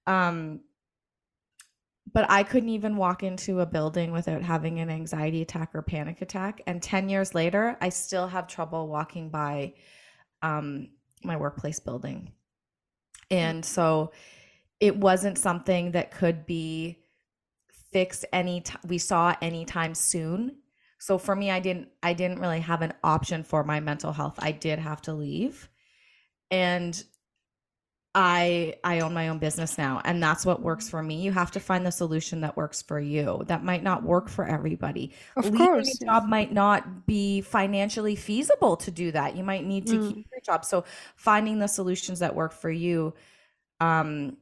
Um 0.07 0.61
but 2.12 2.29
I 2.29 2.42
couldn't 2.42 2.70
even 2.70 2.96
walk 2.96 3.23
into 3.23 3.61
a 3.61 3.66
building 3.66 4.11
without 4.11 4.42
having 4.42 4.81
an 4.81 4.90
anxiety 4.90 5.42
attack 5.42 5.70
or 5.75 5.83
panic 5.83 6.23
attack. 6.23 6.61
And 6.66 6.83
10 6.83 7.09
years 7.09 7.35
later, 7.35 7.77
I 7.81 7.90
still 7.90 8.27
have 8.27 8.49
trouble 8.49 8.88
walking 8.88 9.31
by 9.31 9.75
um, 10.42 10.88
my 11.23 11.37
workplace 11.37 11.79
building. 11.79 12.33
And 13.31 13.64
so 13.64 14.11
it 14.81 14.96
wasn't 14.96 15.38
something 15.38 15.92
that 15.92 16.11
could 16.11 16.46
be 16.46 16.99
fixed 17.92 18.24
any 18.33 18.61
t- 18.62 18.74
we 18.87 18.98
saw 18.98 19.35
anytime 19.42 19.94
soon. 19.94 20.57
So 20.98 21.18
for 21.18 21.35
me, 21.35 21.50
I 21.50 21.61
didn't 21.61 21.88
I 22.03 22.12
didn't 22.14 22.40
really 22.40 22.61
have 22.61 22.83
an 22.83 22.92
option 23.03 23.42
for 23.44 23.64
my 23.64 23.81
mental 23.81 24.12
health. 24.12 24.37
I 24.38 24.53
did 24.53 24.79
have 24.79 25.03
to 25.03 25.14
leave. 25.14 25.68
And 26.50 27.03
I 28.14 28.74
I 28.83 29.00
own 29.00 29.14
my 29.14 29.29
own 29.29 29.38
business 29.38 29.79
now 29.79 30.00
and 30.05 30.20
that's 30.20 30.44
what 30.44 30.62
works 30.62 30.88
for 30.88 31.00
me. 31.00 31.20
You 31.22 31.31
have 31.31 31.53
to 31.53 31.61
find 31.61 31.87
the 31.87 31.92
solution 31.92 32.40
that 32.40 32.57
works 32.57 32.83
for 32.83 32.98
you. 32.98 33.42
That 33.46 33.62
might 33.62 33.85
not 33.85 34.03
work 34.03 34.29
for 34.29 34.44
everybody. 34.44 35.12
Of 35.37 35.53
Leaving 35.53 35.59
course, 35.66 36.00
a 36.03 36.05
job 36.05 36.24
might 36.26 36.53
not 36.53 37.07
be 37.07 37.40
financially 37.40 38.16
feasible 38.16 38.76
to 38.79 38.90
do 38.90 39.12
that. 39.12 39.37
You 39.37 39.44
might 39.44 39.64
need 39.64 39.87
to 39.88 39.98
Mm. 39.98 40.09
keep 40.14 40.26
your 40.33 40.40
job. 40.40 40.64
So 40.64 40.85
finding 41.14 41.61
the 41.61 41.68
solutions 41.68 42.18
that 42.18 42.35
work 42.35 42.53
for 42.53 42.70
you. 42.70 43.14
Um 43.81 44.38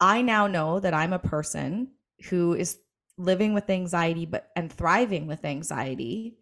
I 0.00 0.22
now 0.22 0.46
know 0.46 0.80
that 0.80 0.94
I'm 0.94 1.12
a 1.12 1.18
person 1.18 1.92
who 2.30 2.54
is 2.54 2.78
living 3.18 3.54
with 3.54 3.70
anxiety 3.70 4.26
but 4.26 4.50
and 4.56 4.72
thriving 4.72 5.26
with 5.26 5.44
anxiety. 5.44 6.38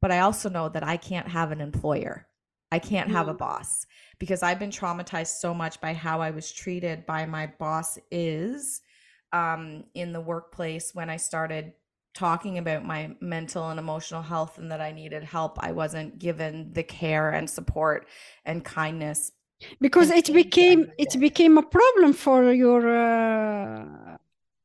But 0.00 0.10
I 0.12 0.20
also 0.20 0.48
know 0.48 0.68
that 0.70 0.82
I 0.84 0.96
can't 0.96 1.28
have 1.28 1.52
an 1.52 1.60
employer. 1.60 2.26
I 2.72 2.78
can't 2.78 3.10
have 3.10 3.28
a 3.28 3.34
Mm. 3.34 3.38
boss 3.38 3.86
because 4.18 4.42
I've 4.42 4.58
been 4.58 4.70
traumatized 4.70 5.38
so 5.40 5.52
much 5.54 5.80
by 5.80 5.92
how 5.94 6.20
I 6.20 6.30
was 6.30 6.52
treated 6.52 7.04
by 7.06 7.26
my 7.26 7.46
boss 7.58 7.98
is 8.10 8.80
um, 9.32 9.84
in 9.94 10.12
the 10.12 10.20
workplace 10.20 10.94
when 10.94 11.10
I 11.10 11.16
started 11.16 11.74
talking 12.14 12.58
about 12.58 12.84
my 12.84 13.16
mental 13.20 13.70
and 13.70 13.78
emotional 13.78 14.22
health 14.22 14.58
and 14.58 14.70
that 14.72 14.80
I 14.80 14.92
needed 14.92 15.24
help. 15.24 15.58
I 15.62 15.72
wasn't 15.72 16.18
given 16.18 16.72
the 16.72 16.82
care 16.82 17.30
and 17.30 17.48
support 17.48 18.08
and 18.44 18.64
kindness. 18.64 19.32
because 19.80 20.10
it 20.10 20.32
change 20.32 20.52
that 20.52 20.68
I 20.70 20.76
became 20.76 20.90
it 20.98 21.18
became 21.20 21.58
a 21.58 21.62
problem 21.62 22.12
for 22.12 22.52
your 22.52 22.82
uh, 22.88 24.16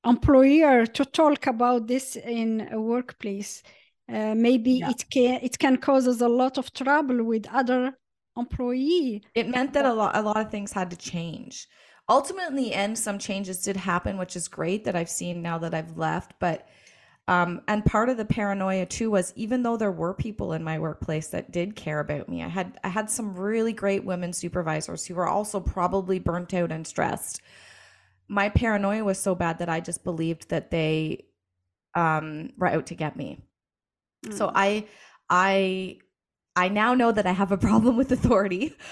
employer 0.05 0.85
to 0.85 1.05
talk 1.05 1.47
about 1.47 1.87
this 1.87 2.15
in 2.15 2.69
a 2.71 2.79
workplace. 2.81 3.63
Uh, 4.07 4.35
maybe 4.35 4.73
Yeah. 4.79 4.91
it 4.91 5.03
can 5.11 5.39
it 5.43 5.57
can 5.59 5.77
cause 5.77 6.07
us 6.07 6.21
a 6.21 6.29
lot 6.29 6.57
of 6.57 6.71
trouble 6.73 7.23
with 7.23 7.47
other 7.49 7.97
employee. 8.37 9.23
It 9.33 9.47
meant 9.49 9.73
that 9.73 9.85
a 9.85 9.93
lot 9.93 10.15
a 10.15 10.21
lot 10.21 10.37
of 10.37 10.49
things 10.51 10.73
had 10.73 10.89
to 10.91 10.97
change. 10.97 11.67
Ultimately, 12.07 12.47
in 12.47 12.55
the 12.55 12.73
end, 12.73 12.97
some 12.99 13.17
changes 13.19 13.61
did 13.63 13.77
happen, 13.77 14.17
which 14.17 14.35
is 14.35 14.47
great 14.47 14.83
that 14.85 14.95
I've 14.95 15.09
seen 15.09 15.41
now 15.41 15.57
that 15.59 15.73
I've 15.73 15.97
left. 15.97 16.33
But 16.39 16.67
um, 17.27 17.61
and 17.67 17.85
part 17.85 18.09
of 18.09 18.17
the 18.17 18.25
paranoia 18.25 18.85
too 18.85 19.11
was 19.11 19.33
even 19.35 19.63
though 19.63 19.77
there 19.77 19.91
were 19.91 20.13
people 20.13 20.53
in 20.53 20.63
my 20.63 20.79
workplace 20.79 21.29
that 21.29 21.51
did 21.51 21.75
care 21.75 21.99
about 21.99 22.29
me, 22.29 22.43
I 22.43 22.47
had 22.49 22.79
I 22.83 22.89
had 22.89 23.09
some 23.09 23.35
really 23.35 23.73
great 23.73 24.05
women 24.05 24.33
supervisors 24.33 25.05
who 25.05 25.15
were 25.15 25.27
also 25.27 25.59
probably 25.59 26.19
burnt 26.19 26.53
out 26.53 26.71
and 26.71 26.87
stressed. 26.87 27.41
My 28.27 28.49
paranoia 28.49 29.03
was 29.03 29.19
so 29.19 29.35
bad 29.35 29.59
that 29.59 29.69
I 29.69 29.79
just 29.79 30.03
believed 30.03 30.49
that 30.49 30.71
they 30.71 31.25
um, 31.95 32.51
were 32.57 32.67
out 32.67 32.87
to 32.87 32.95
get 32.95 33.15
me. 33.15 33.39
So 34.31 34.47
Mm. 34.47 34.51
I 34.55 34.85
I 35.29 35.97
I 36.55 36.69
now 36.69 36.93
know 36.95 37.11
that 37.11 37.25
I 37.27 37.31
have 37.31 37.51
a 37.51 37.57
problem 37.57 37.97
with 37.97 38.11
authority. 38.11 38.75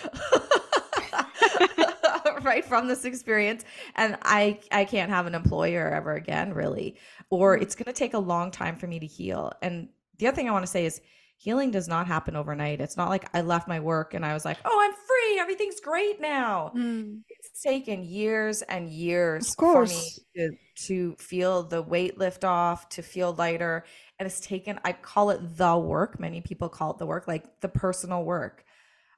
right 2.43 2.65
from 2.65 2.87
this 2.89 3.05
experience 3.05 3.63
and 3.95 4.17
I 4.21 4.59
I 4.71 4.83
can't 4.83 5.09
have 5.09 5.27
an 5.27 5.33
employer 5.35 5.89
ever 5.89 6.13
again 6.13 6.53
really 6.53 6.97
or 7.29 7.57
Mm. 7.57 7.61
it's 7.61 7.73
going 7.75 7.85
to 7.85 7.93
take 7.93 8.13
a 8.13 8.19
long 8.19 8.51
time 8.51 8.75
for 8.75 8.85
me 8.85 8.99
to 8.99 9.05
heal. 9.05 9.53
And 9.61 9.87
the 10.17 10.27
other 10.27 10.35
thing 10.35 10.49
I 10.49 10.51
want 10.51 10.63
to 10.65 10.71
say 10.71 10.85
is 10.85 11.01
healing 11.43 11.71
does 11.71 11.87
not 11.87 12.07
happen 12.07 12.35
overnight. 12.35 12.81
It's 12.81 12.97
not 12.97 13.09
like 13.09 13.29
I 13.35 13.41
left 13.41 13.67
my 13.67 13.79
work 13.79 14.13
and 14.13 14.25
I 14.25 14.33
was 14.33 14.45
like, 14.45 14.59
"Oh, 14.65 14.79
I'm 14.81 14.93
free. 14.93 15.39
Everything's 15.39 15.79
great 15.81 16.21
now." 16.21 16.73
Mm. 16.75 17.23
It's 17.29 17.61
taken 17.61 18.03
years 18.03 18.61
and 18.63 18.89
years 18.89 19.55
for 19.55 19.85
me 19.85 20.11
to 20.37 20.57
to 20.87 21.15
feel 21.17 21.63
the 21.63 21.81
weight 21.81 22.17
lift 22.17 22.43
off, 22.43 22.89
to 22.89 23.01
feel 23.03 23.33
lighter, 23.33 23.85
and 24.19 24.27
it's 24.27 24.39
taken 24.41 24.79
I 24.85 24.93
call 24.93 25.29
it 25.31 25.57
the 25.57 25.77
work. 25.77 26.19
Many 26.19 26.41
people 26.41 26.69
call 26.69 26.91
it 26.91 26.97
the 26.99 27.05
work, 27.07 27.27
like 27.27 27.61
the 27.61 27.69
personal 27.69 28.23
work. 28.23 28.65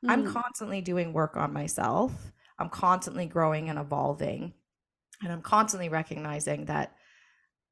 I'm 0.07 0.23
Mm. 0.23 0.33
constantly 0.33 0.81
doing 0.81 1.13
work 1.13 1.37
on 1.37 1.53
myself. 1.53 2.31
I'm 2.59 2.69
constantly 2.69 3.25
growing 3.27 3.69
and 3.69 3.79
evolving. 3.79 4.53
And 5.23 5.31
I'm 5.31 5.41
constantly 5.41 5.89
recognizing 5.89 6.65
that 6.65 6.95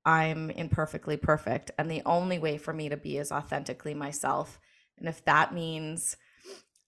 I'm 0.06 0.50
imperfectly 0.50 1.18
perfect. 1.18 1.72
And 1.78 1.90
the 1.90 2.02
only 2.06 2.40
way 2.40 2.58
for 2.58 2.74
me 2.74 2.90
to 2.90 2.98
be 2.98 3.18
is 3.18 3.32
authentically 3.32 3.94
myself. 3.94 4.60
And 4.98 5.08
if 5.08 5.24
that 5.26 5.54
means 5.54 6.18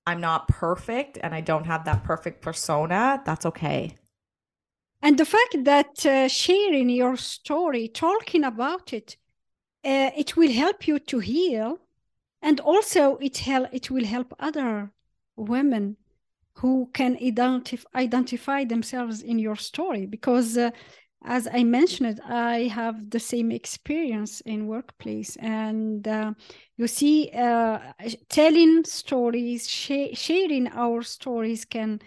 I'm 0.05 0.21
not 0.21 0.47
perfect 0.47 1.17
and 1.21 1.33
I 1.33 1.41
don't 1.41 1.65
have 1.65 1.85
that 1.85 2.03
perfect 2.03 2.41
persona, 2.41 3.21
that's 3.25 3.45
okay. 3.45 3.95
And 5.01 5.17
the 5.17 5.25
fact 5.25 5.63
that 5.65 6.05
uh, 6.05 6.27
sharing 6.27 6.89
your 6.89 7.15
story, 7.17 7.87
talking 7.87 8.43
about 8.43 8.91
it, 8.91 9.17
uh, 9.83 10.09
it 10.17 10.35
will 10.35 10.51
help 10.51 10.87
you 10.87 10.97
to 10.97 11.19
heal, 11.19 11.79
and 12.41 12.59
also 12.59 13.17
it 13.17 13.37
hel- 13.37 13.69
it 13.71 13.91
will 13.91 14.05
help 14.05 14.33
other 14.39 14.91
women 15.35 15.97
who 16.55 16.89
can 16.93 17.17
identif- 17.17 17.85
identify 17.93 18.63
themselves 18.63 19.21
in 19.21 19.37
your 19.37 19.55
story. 19.55 20.07
Because, 20.07 20.57
uh, 20.57 20.71
as 21.25 21.47
I 21.51 21.63
mentioned, 21.63 22.21
I 22.23 22.67
have 22.67 23.09
the 23.09 23.19
same 23.19 23.51
experience 23.51 24.41
in 24.41 24.67
workplace, 24.67 25.35
and 25.37 26.07
uh, 26.07 26.33
you 26.77 26.87
see, 26.87 27.31
uh, 27.31 27.79
telling 28.29 28.83
stories, 28.85 29.67
sh- 29.67 30.13
sharing 30.13 30.67
our 30.67 31.01
stories 31.01 31.65
can 31.65 31.99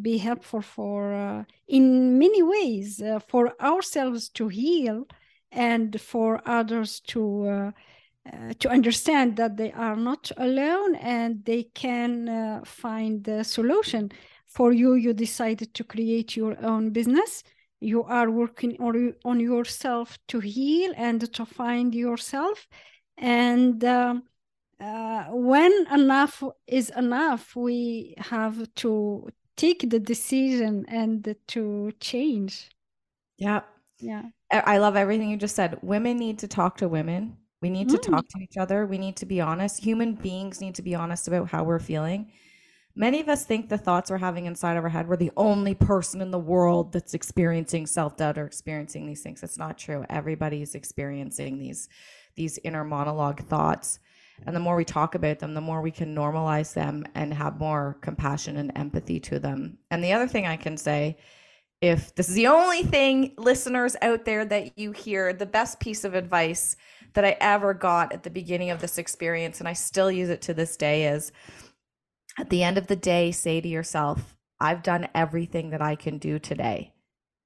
be 0.00 0.18
helpful 0.18 0.60
for 0.60 1.14
uh, 1.14 1.44
in 1.68 2.18
many 2.18 2.42
ways 2.42 3.00
uh, 3.00 3.18
for 3.18 3.54
ourselves 3.62 4.28
to 4.28 4.48
heal 4.48 5.06
and 5.50 5.98
for 6.00 6.42
others 6.46 7.00
to 7.00 7.46
uh, 7.46 7.70
uh, 8.30 8.52
to 8.58 8.68
understand 8.68 9.36
that 9.36 9.56
they 9.56 9.72
are 9.72 9.96
not 9.96 10.30
alone 10.36 10.96
and 10.96 11.44
they 11.44 11.62
can 11.62 12.62
find 12.64 13.24
the 13.24 13.44
solution. 13.44 14.10
For 14.46 14.72
you 14.72 14.94
you 14.94 15.12
decided 15.14 15.74
to 15.74 15.84
create 15.84 16.36
your 16.36 16.56
own 16.64 16.90
business 16.90 17.42
you 17.86 18.02
are 18.04 18.30
working 18.30 18.76
on, 18.80 19.14
on 19.24 19.40
yourself 19.40 20.18
to 20.28 20.40
heal 20.40 20.92
and 20.96 21.20
to 21.34 21.46
find 21.46 21.94
yourself 21.94 22.66
and 23.18 23.84
um, 23.84 24.24
uh, 24.80 25.24
when 25.30 25.72
enough 25.92 26.42
is 26.66 26.90
enough 26.90 27.54
we 27.56 28.14
have 28.18 28.56
to 28.74 29.28
take 29.56 29.88
the 29.90 30.00
decision 30.00 30.84
and 30.88 31.34
to 31.48 31.92
change 32.00 32.70
Yeah. 33.38 33.60
yeah 34.00 34.30
I 34.50 34.78
love 34.78 34.96
everything 34.96 35.30
you 35.30 35.36
just 35.36 35.56
said. 35.56 35.78
Women 35.82 36.18
need 36.18 36.38
to 36.40 36.48
talk 36.48 36.76
to 36.78 36.88
women. 36.88 37.36
We 37.62 37.70
need 37.70 37.88
to 37.90 37.98
Mm. 37.98 38.02
talk 38.12 38.28
to 38.28 38.38
each 38.40 38.56
other. 38.56 38.86
We 38.86 38.98
need 38.98 39.16
to 39.16 39.26
be 39.26 39.40
honest. 39.40 39.82
Human 39.82 40.14
beings 40.14 40.60
need 40.60 40.74
to 40.76 40.82
be 40.82 40.94
honest 40.94 41.26
about 41.28 41.48
how 41.50 41.64
we're 41.64 41.80
feeling. 41.80 42.32
Many 42.98 43.20
of 43.20 43.28
us 43.28 43.44
think 43.44 43.68
the 43.68 43.76
thoughts 43.76 44.10
we're 44.10 44.16
having 44.16 44.46
inside 44.46 44.78
of 44.78 44.84
our 44.84 44.88
head, 44.88 45.06
we're 45.06 45.16
the 45.16 45.32
only 45.36 45.74
person 45.74 46.22
in 46.22 46.30
the 46.30 46.38
world 46.38 46.92
that's 46.92 47.12
experiencing 47.12 47.86
self-doubt 47.86 48.38
or 48.38 48.46
experiencing 48.46 49.06
these 49.06 49.22
things. 49.22 49.42
It's 49.42 49.58
not 49.58 49.76
true. 49.76 50.04
Everybody's 50.08 50.74
experiencing 50.74 51.58
these 51.58 51.88
these 52.36 52.58
inner 52.64 52.84
monologue 52.84 53.42
thoughts. 53.44 53.98
And 54.46 54.54
the 54.54 54.60
more 54.60 54.76
we 54.76 54.84
talk 54.84 55.14
about 55.14 55.38
them, 55.38 55.54
the 55.54 55.60
more 55.60 55.80
we 55.80 55.90
can 55.90 56.14
normalize 56.14 56.74
them 56.74 57.04
and 57.14 57.32
have 57.32 57.58
more 57.58 57.98
compassion 58.02 58.58
and 58.58 58.72
empathy 58.76 59.20
to 59.20 59.38
them. 59.38 59.78
And 59.90 60.02
the 60.04 60.12
other 60.12 60.26
thing 60.26 60.46
I 60.46 60.56
can 60.56 60.76
say 60.76 61.16
if 61.80 62.14
this 62.14 62.28
is 62.28 62.34
the 62.34 62.46
only 62.46 62.82
thing 62.82 63.34
listeners 63.36 63.96
out 64.00 64.24
there 64.24 64.44
that 64.44 64.78
you 64.78 64.92
hear 64.92 65.32
the 65.32 65.46
best 65.46 65.78
piece 65.78 66.04
of 66.04 66.14
advice 66.14 66.76
that 67.12 67.24
i 67.24 67.36
ever 67.40 67.74
got 67.74 68.12
at 68.12 68.22
the 68.22 68.30
beginning 68.30 68.70
of 68.70 68.80
this 68.80 68.96
experience 68.96 69.60
and 69.60 69.68
i 69.68 69.72
still 69.74 70.10
use 70.10 70.30
it 70.30 70.40
to 70.40 70.54
this 70.54 70.76
day 70.76 71.06
is 71.06 71.32
at 72.38 72.50
the 72.50 72.62
end 72.62 72.78
of 72.78 72.86
the 72.86 72.96
day 72.96 73.30
say 73.30 73.60
to 73.60 73.68
yourself 73.68 74.36
i've 74.60 74.82
done 74.82 75.08
everything 75.14 75.70
that 75.70 75.82
i 75.82 75.94
can 75.94 76.18
do 76.18 76.38
today 76.38 76.92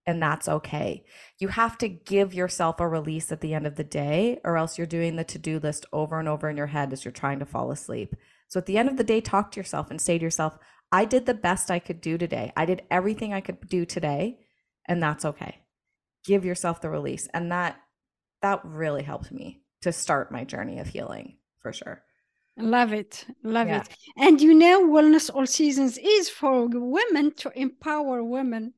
and 0.06 0.22
that's 0.22 0.48
okay 0.48 1.04
you 1.38 1.48
have 1.48 1.76
to 1.78 1.88
give 1.88 2.34
yourself 2.34 2.80
a 2.80 2.88
release 2.88 3.30
at 3.30 3.40
the 3.40 3.54
end 3.54 3.66
of 3.66 3.76
the 3.76 3.84
day 3.84 4.40
or 4.44 4.56
else 4.56 4.78
you're 4.78 4.86
doing 4.86 5.16
the 5.16 5.24
to-do 5.24 5.58
list 5.58 5.86
over 5.92 6.18
and 6.18 6.28
over 6.28 6.48
in 6.48 6.56
your 6.56 6.68
head 6.68 6.92
as 6.92 7.04
you're 7.04 7.12
trying 7.12 7.38
to 7.38 7.46
fall 7.46 7.70
asleep 7.70 8.14
so 8.48 8.58
at 8.58 8.66
the 8.66 8.78
end 8.78 8.88
of 8.88 8.96
the 8.96 9.04
day 9.04 9.20
talk 9.20 9.52
to 9.52 9.60
yourself 9.60 9.90
and 9.90 10.00
say 10.00 10.18
to 10.18 10.24
yourself 10.24 10.58
I 10.92 11.04
did 11.04 11.26
the 11.26 11.34
best 11.34 11.70
I 11.70 11.78
could 11.78 12.00
do 12.00 12.18
today. 12.18 12.52
I 12.56 12.64
did 12.64 12.82
everything 12.90 13.32
I 13.32 13.40
could 13.40 13.68
do 13.68 13.84
today, 13.84 14.40
and 14.86 15.02
that's 15.02 15.24
okay. 15.24 15.58
Give 16.24 16.44
yourself 16.44 16.80
the 16.80 16.90
release. 16.90 17.28
And 17.32 17.50
that 17.52 17.80
that 18.42 18.64
really 18.64 19.02
helped 19.02 19.30
me 19.30 19.62
to 19.82 19.92
start 19.92 20.32
my 20.32 20.44
journey 20.44 20.78
of 20.78 20.88
healing 20.88 21.36
for 21.60 21.72
sure. 21.72 22.02
Love 22.62 22.92
it 22.92 23.26
love 23.42 23.68
Yeah. 23.68 23.80
it 23.80 23.88
and 24.16 24.40
you 24.40 24.54
know 24.54 24.86
wellness 24.86 25.30
all 25.34 25.46
seasons 25.46 25.98
is 25.98 26.28
for 26.28 26.66
women 26.68 27.32
to 27.36 27.50
empower 27.58 28.22
women 28.24 28.74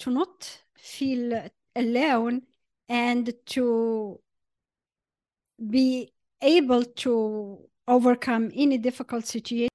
to 0.00 0.10
not 0.10 0.62
feel 0.76 1.48
alone 1.76 2.42
and 2.88 3.32
to 3.46 4.20
be 5.70 6.12
able 6.42 6.84
to 6.84 7.58
overcome 7.86 8.50
any 8.54 8.78
difficult 8.78 9.26
situation 9.26 9.68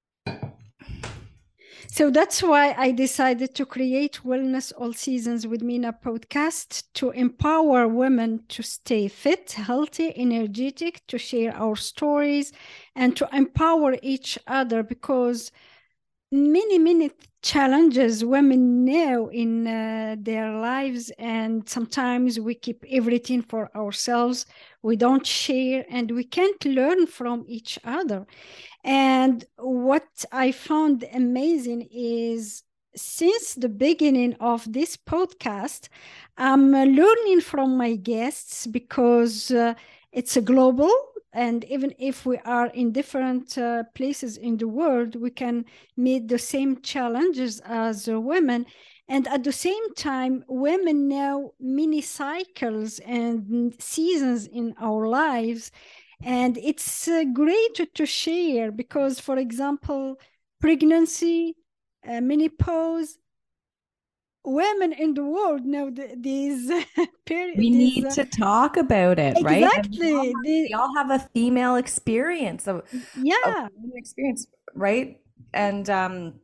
So 1.94 2.10
that's 2.10 2.42
why 2.42 2.74
I 2.76 2.90
decided 2.90 3.54
to 3.54 3.64
create 3.64 4.18
Wellness 4.24 4.72
All 4.76 4.92
Seasons 4.92 5.46
with 5.46 5.62
Mina 5.62 5.92
podcast 5.92 6.82
to 6.94 7.10
empower 7.10 7.86
women 7.86 8.42
to 8.48 8.64
stay 8.64 9.06
fit, 9.06 9.52
healthy, 9.52 10.12
energetic, 10.18 11.06
to 11.06 11.18
share 11.18 11.54
our 11.54 11.76
stories, 11.76 12.52
and 12.96 13.16
to 13.16 13.28
empower 13.32 13.94
each 14.02 14.36
other 14.48 14.82
because 14.82 15.52
many, 16.32 16.80
many 16.80 17.12
challenges 17.44 18.24
women 18.24 18.84
know 18.84 19.28
in 19.28 19.66
uh, 19.68 20.16
their 20.18 20.50
lives, 20.58 21.12
and 21.18 21.68
sometimes 21.68 22.40
we 22.40 22.54
keep 22.54 22.84
everything 22.90 23.42
for 23.42 23.70
ourselves. 23.76 24.46
We 24.82 24.96
don't 24.96 25.26
share, 25.26 25.84
and 25.90 26.10
we 26.10 26.24
can't 26.24 26.64
learn 26.64 27.06
from 27.06 27.44
each 27.46 27.78
other. 27.84 28.26
And 28.84 29.44
what 29.58 30.24
I 30.32 30.52
found 30.52 31.04
amazing 31.12 31.88
is 31.92 32.62
since 32.96 33.54
the 33.54 33.68
beginning 33.68 34.34
of 34.40 34.72
this 34.72 34.96
podcast, 34.96 35.88
I'm 36.38 36.72
learning 36.72 37.42
from 37.42 37.76
my 37.76 37.96
guests 37.96 38.66
because 38.66 39.50
uh, 39.50 39.74
it's 40.12 40.36
a 40.36 40.42
global. 40.42 40.90
And 41.34 41.64
even 41.64 41.94
if 41.98 42.24
we 42.24 42.38
are 42.38 42.68
in 42.68 42.92
different 42.92 43.58
uh, 43.58 43.82
places 43.94 44.36
in 44.36 44.56
the 44.56 44.68
world, 44.68 45.16
we 45.16 45.30
can 45.30 45.64
meet 45.96 46.28
the 46.28 46.38
same 46.38 46.80
challenges 46.80 47.60
as 47.64 48.08
uh, 48.08 48.20
women. 48.20 48.66
And 49.08 49.28
at 49.28 49.44
the 49.44 49.52
same 49.52 49.94
time, 49.94 50.44
women 50.48 51.08
know 51.08 51.54
many 51.60 52.00
cycles 52.00 53.00
and 53.00 53.74
seasons 53.78 54.46
in 54.46 54.74
our 54.80 55.08
lives 55.08 55.70
and 56.24 56.56
it's 56.56 57.06
uh, 57.06 57.24
great 57.32 57.74
to, 57.94 58.06
share 58.06 58.72
because 58.72 59.20
for 59.20 59.36
example 59.36 60.16
pregnancy 60.60 61.54
uh, 62.08 62.20
menopause 62.20 63.18
women 64.44 64.92
in 64.92 65.14
the 65.14 65.24
world 65.24 65.64
know 65.64 65.90
the, 65.90 66.16
these 66.18 66.70
period 67.26 67.58
We 67.58 67.70
these, 67.70 68.04
need 68.04 68.04
uh, 68.04 68.14
to 68.14 68.24
talk 68.24 68.76
about 68.76 69.18
it, 69.18 69.40
right? 69.40 69.70
And 69.74 69.86
we 69.90 70.02
all 70.12 70.26
exactly 70.26 70.26
have, 70.34 70.44
the- 70.44 70.68
we 70.68 70.74
all 70.74 70.94
have 70.96 71.10
a 71.10 71.28
female 71.32 71.76
experience 71.76 72.66
of 72.66 72.82
yeah 73.14 73.68
human 73.74 73.96
experience, 73.96 74.46
right? 74.74 75.20
And 75.52 75.88
um, 75.88 76.40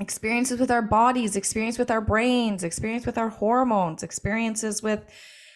experiences 0.00 0.60
with 0.60 0.70
our 0.70 0.82
bodies, 0.82 1.36
experience 1.36 1.78
with 1.78 1.90
our 1.90 2.00
brains, 2.02 2.64
experience 2.64 3.06
with 3.06 3.18
our 3.18 3.30
hormones, 3.30 4.02
experiences 4.02 4.82
with 4.82 5.04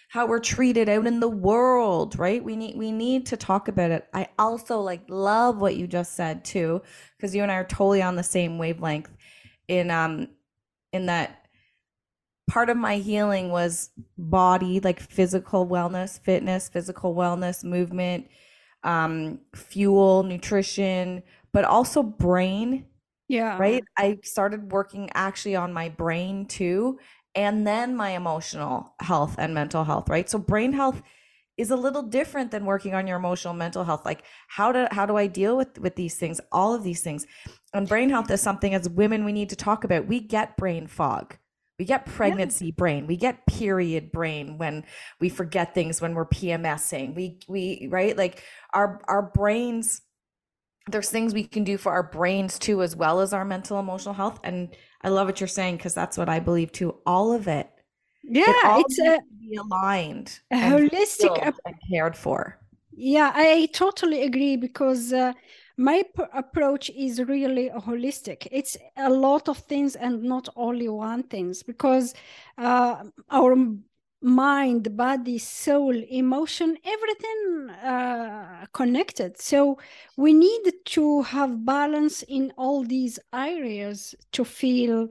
how 0.09 0.27
we're 0.27 0.41
treated 0.41 0.89
out 0.89 1.07
in 1.07 1.21
the 1.21 1.29
world, 1.29 2.19
right? 2.19 2.43
We 2.43 2.57
need 2.57 2.77
we 2.79 2.93
need 2.93 3.27
to 3.27 3.37
talk 3.37 3.69
about 3.69 3.91
it. 3.91 4.09
I 4.15 4.29
also 4.39 4.81
like 4.81 5.03
love 5.09 5.59
what 5.59 5.77
you 5.77 5.87
just 5.87 6.15
said 6.15 6.45
too, 6.45 6.83
because 7.17 7.35
you 7.35 7.43
and 7.43 7.53
I 7.53 7.57
are 7.57 7.65
totally 7.65 8.03
on 8.03 8.17
the 8.17 8.23
same 8.23 8.59
wavelength 8.59 9.11
in 9.69 9.91
um 9.91 10.29
in 10.93 11.07
that 11.07 11.46
part 12.49 12.71
of 12.71 12.77
my 12.77 12.97
healing 12.97 13.51
was 13.51 13.91
body, 14.19 14.81
like 14.81 15.01
physical 15.01 15.67
wellness, 15.67 16.21
fitness, 16.21 16.69
physical 16.69 17.15
wellness, 17.15 17.65
movement, 17.65 18.29
um, 18.85 19.41
fuel, 19.55 20.23
nutrition, 20.23 21.23
but 21.53 21.65
also 21.65 22.03
brain 22.03 22.87
yeah. 23.29 23.59
right? 23.59 23.85
I 23.97 24.19
started 24.23 24.71
working 24.71 25.11
actually 25.15 25.57
on 25.57 25.73
my 25.73 25.89
brain 25.89 26.47
too, 26.47 26.99
and 27.35 27.67
then 27.67 27.97
my 27.97 28.11
emotional 28.11 28.95
health 29.01 29.37
and 29.39 29.55
mental 29.55 29.85
health, 29.85 30.09
right? 30.09 30.29
So 30.29 30.39
brain 30.39 30.73
health 30.73 31.03
is 31.57 31.71
a 31.71 31.77
little 31.77 32.03
different 32.03 32.51
than 32.51 32.67
working 32.67 32.95
on 32.95 33.07
your 33.07 33.17
emotional 33.17 33.55
mental 33.55 33.85
health. 33.85 34.05
Like 34.05 34.25
how 34.49 34.73
do 34.73 34.87
how 34.91 35.07
do 35.07 35.17
i 35.17 35.27
deal 35.27 35.57
with 35.57 35.79
with 35.79 35.97
these 35.97 36.17
things 36.17 36.41
all 36.53 36.75
of 36.75 36.83
these 36.85 37.03
things? 37.03 37.27
And 37.75 37.89
brain 37.89 38.11
health 38.11 38.31
is 38.31 38.41
something 38.41 38.75
as 38.75 38.89
women 38.89 39.25
we 39.25 39.33
need 39.33 39.51
to 39.51 39.57
talk 39.57 39.85
about. 39.85 40.07
We 40.07 40.21
get 40.21 40.57
brain 40.57 40.87
fog 40.87 41.37
we 41.79 41.85
get 41.85 42.07
pregnancy 42.07 42.67
yeah. 42.67 42.73
brain 42.77 43.07
we 43.07 43.17
get 43.17 43.45
period 43.47 44.11
brain 44.11 44.59
when 44.59 44.85
we 45.21 45.29
forget 45.29 45.75
things 45.75 46.01
when 46.01 46.15
we're 46.15 46.27
pmsing 46.27 47.15
we 47.15 47.39
we 47.49 47.89
right? 47.91 48.17
Like 48.17 48.43
our 48.73 49.01
our 49.09 49.23
brains 49.23 50.03
there's 50.89 51.11
things 51.11 51.35
we 51.35 51.45
can 51.45 51.65
do 51.65 51.77
for 51.77 51.91
our 51.91 52.05
brains 52.05 52.59
too 52.59 52.83
as 52.83 52.95
well 52.95 53.21
as 53.21 53.33
our 53.33 53.45
mental 53.45 53.79
emotional 53.79 54.15
health. 54.15 54.41
And 54.45 54.75
i 55.03 55.09
love 55.09 55.27
what 55.27 55.41
you're 55.41 55.49
saying 55.49 55.77
because 55.77 55.95
that's 55.95 56.17
what 56.19 56.29
i 56.29 56.41
believe 56.41 56.73
too. 56.73 56.97
All 57.07 57.33
of 57.33 57.49
it. 57.49 57.71
Yeah 58.23 58.45
it 58.49 58.87
it's 58.87 58.99
a 58.99 59.21
be 59.41 59.57
aligned 59.57 60.41
a 60.51 60.57
holistic 60.57 61.55
and 61.65 61.75
cared 61.91 62.17
for. 62.17 62.59
Yeah 62.93 63.33
i 63.35 63.69
totally 63.73 64.23
agree 64.23 64.57
because 64.57 65.13
uh, 65.13 65.33
my 65.77 66.03
p- 66.17 66.23
approach 66.33 66.91
is 66.91 67.21
really 67.23 67.71
holistic. 67.71 68.47
It's 68.51 68.77
a 68.97 69.11
lot 69.11 69.49
of 69.49 69.59
things 69.59 69.97
and 69.97 70.23
not 70.23 70.49
only 70.57 70.89
one 70.89 71.23
things 71.25 71.63
because 71.63 72.15
uh, 72.59 73.05
our 73.31 73.57
mind 74.23 74.97
body 74.97 75.39
soul 75.39 75.95
emotion 76.11 76.77
everything 76.85 77.71
uh, 77.85 78.67
connected. 78.73 79.39
So 79.41 79.79
we 80.17 80.33
need 80.33 80.73
to 80.87 81.23
have 81.23 81.65
balance 81.65 82.23
in 82.23 82.53
all 82.57 82.83
these 82.83 83.19
areas 83.33 84.15
to 84.33 84.45
feel 84.45 85.11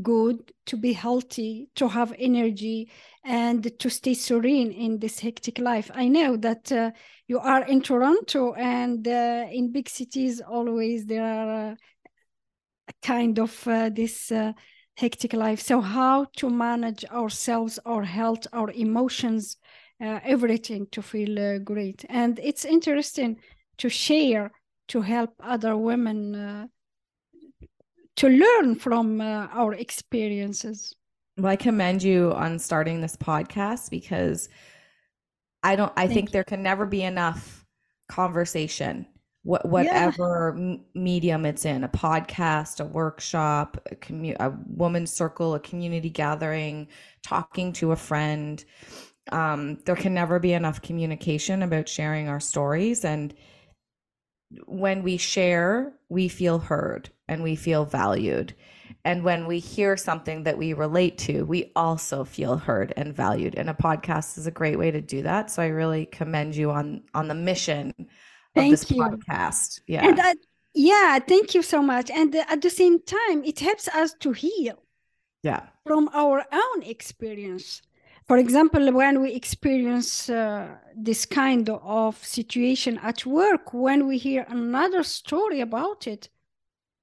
good 0.00 0.52
to 0.66 0.76
be 0.76 0.92
healthy 0.92 1.68
to 1.74 1.88
have 1.88 2.14
energy 2.18 2.90
and 3.24 3.78
to 3.78 3.90
stay 3.90 4.14
serene 4.14 4.72
in 4.72 4.98
this 4.98 5.20
hectic 5.20 5.58
life. 5.58 5.90
I 5.94 6.08
know 6.08 6.36
that 6.38 6.72
uh, 6.72 6.92
you 7.26 7.38
are 7.38 7.64
in 7.64 7.82
toronto 7.82 8.54
and 8.54 9.06
uh, 9.06 9.46
in 9.50 9.72
big 9.72 9.88
cities 9.88 10.40
always 10.40 11.04
there 11.06 11.24
are 11.24 11.72
uh, 11.72 11.74
kind 13.02 13.38
of 13.38 13.68
uh, 13.68 13.90
this 13.90 14.32
uh, 14.32 14.52
hectic 14.96 15.34
life. 15.34 15.60
So 15.60 15.80
how 15.80 16.26
to 16.36 16.48
manage 16.48 17.04
ourselves 17.06 17.78
our 17.84 18.04
health 18.04 18.46
our 18.52 18.70
emotions 18.70 19.56
uh, 20.00 20.20
everything 20.24 20.86
to 20.90 21.02
feel 21.02 21.58
great. 21.60 22.04
And 22.08 22.38
it's 22.42 22.64
interesting 22.64 23.36
to 23.78 23.88
share 23.88 24.50
to 24.88 25.00
help 25.00 25.34
other 25.40 25.76
women 25.76 26.68
to 28.16 28.28
learn 28.28 28.74
from 28.74 29.20
uh, 29.20 29.48
our 29.52 29.74
experiences. 29.74 30.94
Well, 31.38 31.50
I 31.50 31.56
commend 31.56 32.02
you 32.02 32.32
on 32.32 32.58
starting 32.58 33.00
this 33.00 33.16
podcast 33.16 33.90
because 33.90 34.48
I 35.62 35.76
don't. 35.76 35.92
I 35.96 36.02
Thank 36.02 36.12
think 36.12 36.28
you. 36.28 36.32
there 36.32 36.44
can 36.44 36.62
never 36.62 36.86
be 36.86 37.02
enough 37.02 37.64
conversation. 38.08 39.06
What 39.44 39.66
whatever 39.66 40.54
yeah. 40.56 40.76
medium 40.94 41.46
it's 41.46 41.64
in, 41.64 41.84
a 41.84 41.88
podcast, 41.88 42.80
a 42.80 42.84
workshop, 42.84 43.76
a, 43.90 43.96
commu- 43.96 44.36
a 44.38 44.52
woman's 44.66 45.12
circle, 45.12 45.54
a 45.54 45.60
community 45.60 46.10
gathering, 46.10 46.86
talking 47.24 47.72
to 47.74 47.92
a 47.92 47.96
friend. 47.96 48.64
Um, 49.30 49.78
there 49.84 49.96
can 49.96 50.14
never 50.14 50.38
be 50.38 50.52
enough 50.52 50.82
communication 50.82 51.62
about 51.62 51.88
sharing 51.88 52.28
our 52.28 52.40
stories 52.40 53.04
and 53.04 53.34
when 54.66 55.02
we 55.02 55.16
share, 55.16 55.94
we 56.08 56.28
feel 56.28 56.58
heard 56.58 57.10
and 57.32 57.42
we 57.42 57.56
feel 57.56 57.84
valued. 57.86 58.54
And 59.04 59.24
when 59.24 59.46
we 59.46 59.58
hear 59.58 59.96
something 59.96 60.44
that 60.44 60.58
we 60.58 60.74
relate 60.74 61.16
to, 61.18 61.44
we 61.44 61.72
also 61.74 62.24
feel 62.24 62.56
heard 62.56 62.92
and 62.96 63.12
valued. 63.14 63.54
And 63.56 63.70
a 63.70 63.74
podcast 63.74 64.38
is 64.38 64.46
a 64.46 64.50
great 64.50 64.78
way 64.78 64.90
to 64.90 65.00
do 65.00 65.22
that. 65.22 65.50
So 65.50 65.62
I 65.62 65.68
really 65.68 66.06
commend 66.06 66.54
you 66.54 66.70
on 66.70 67.02
on 67.14 67.26
the 67.28 67.34
mission 67.34 67.94
of 67.98 68.06
thank 68.54 68.70
this 68.72 68.90
you. 68.90 69.02
podcast. 69.02 69.80
Yeah. 69.86 70.06
And 70.06 70.18
that, 70.18 70.36
yeah, 70.74 71.18
thank 71.18 71.54
you 71.54 71.62
so 71.62 71.80
much. 71.82 72.10
And 72.10 72.34
at 72.36 72.60
the 72.60 72.70
same 72.70 73.00
time, 73.00 73.42
it 73.44 73.58
helps 73.60 73.88
us 73.88 74.14
to 74.20 74.32
heal. 74.32 74.78
Yeah. 75.42 75.62
From 75.84 76.08
our 76.12 76.44
own 76.52 76.82
experience 76.82 77.82
for 78.26 78.38
example, 78.38 78.92
when 78.92 79.20
we 79.20 79.32
experience 79.32 80.30
uh, 80.30 80.68
this 80.96 81.26
kind 81.26 81.68
of 81.68 82.24
situation 82.24 82.98
at 83.02 83.26
work, 83.26 83.74
when 83.74 84.06
we 84.06 84.16
hear 84.16 84.46
another 84.48 85.02
story 85.02 85.60
about 85.60 86.06
it, 86.06 86.28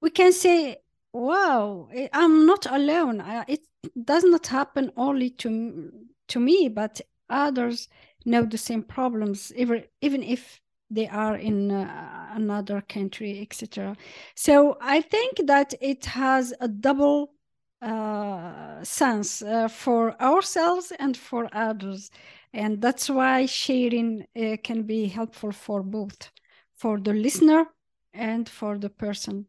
we 0.02 0.10
can 0.10 0.34
say, 0.34 0.78
wow, 1.14 1.90
I'm 2.14 2.46
not 2.46 2.66
alone. 2.66 3.22
It 3.48 3.62
does 4.04 4.24
not 4.24 4.48
happen 4.48 4.92
only 4.96 5.30
to, 5.32 5.92
to 6.30 6.40
me, 6.40 6.70
but 6.70 7.02
others 7.30 7.88
know 8.26 8.44
the 8.44 8.58
same 8.58 8.84
problems, 8.84 9.52
even, 9.56 9.84
even 10.02 10.24
if 10.24 10.62
they 10.92 11.08
are 11.08 11.36
in 11.36 11.72
uh, 11.72 12.30
another 12.34 12.82
country, 12.82 13.42
etc. 13.42 13.96
So 14.36 14.78
I 14.82 15.02
think 15.02 15.42
that 15.46 15.74
it 15.82 16.06
has 16.06 16.54
a 16.60 16.68
double 16.68 17.34
uh, 17.82 18.84
sense 18.84 19.42
uh, 19.42 19.68
for 19.68 20.20
ourselves 20.22 20.92
and 21.00 21.16
for 21.16 21.48
others. 21.54 22.10
And 22.54 22.82
that's 22.82 23.10
why 23.10 23.46
sharing 23.46 24.26
uh, 24.36 24.58
can 24.64 24.84
be 24.84 25.06
helpful 25.06 25.52
for 25.52 25.84
both, 25.84 26.32
for 26.76 27.00
the 27.00 27.14
listener 27.14 27.66
and 28.14 28.50
for 28.50 28.78
the 28.78 28.90
person. 28.90 29.46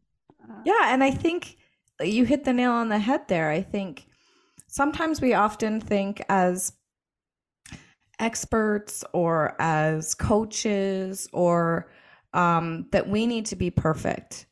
Uh, 0.49 0.61
yeah, 0.65 0.93
and 0.93 1.03
I 1.03 1.11
think 1.11 1.57
you 2.01 2.25
hit 2.25 2.43
the 2.43 2.53
nail 2.53 2.71
on 2.71 2.89
the 2.89 2.99
head 2.99 3.27
there. 3.27 3.49
I 3.49 3.61
think 3.61 4.07
sometimes 4.67 5.21
we 5.21 5.33
often 5.33 5.79
think 5.79 6.23
as 6.29 6.73
experts 8.19 9.03
or 9.13 9.55
as 9.59 10.13
coaches 10.13 11.27
or 11.33 11.91
um, 12.33 12.87
that 12.91 13.09
we 13.09 13.25
need 13.25 13.47
to 13.47 13.55
be 13.55 13.69
perfect 13.69 14.45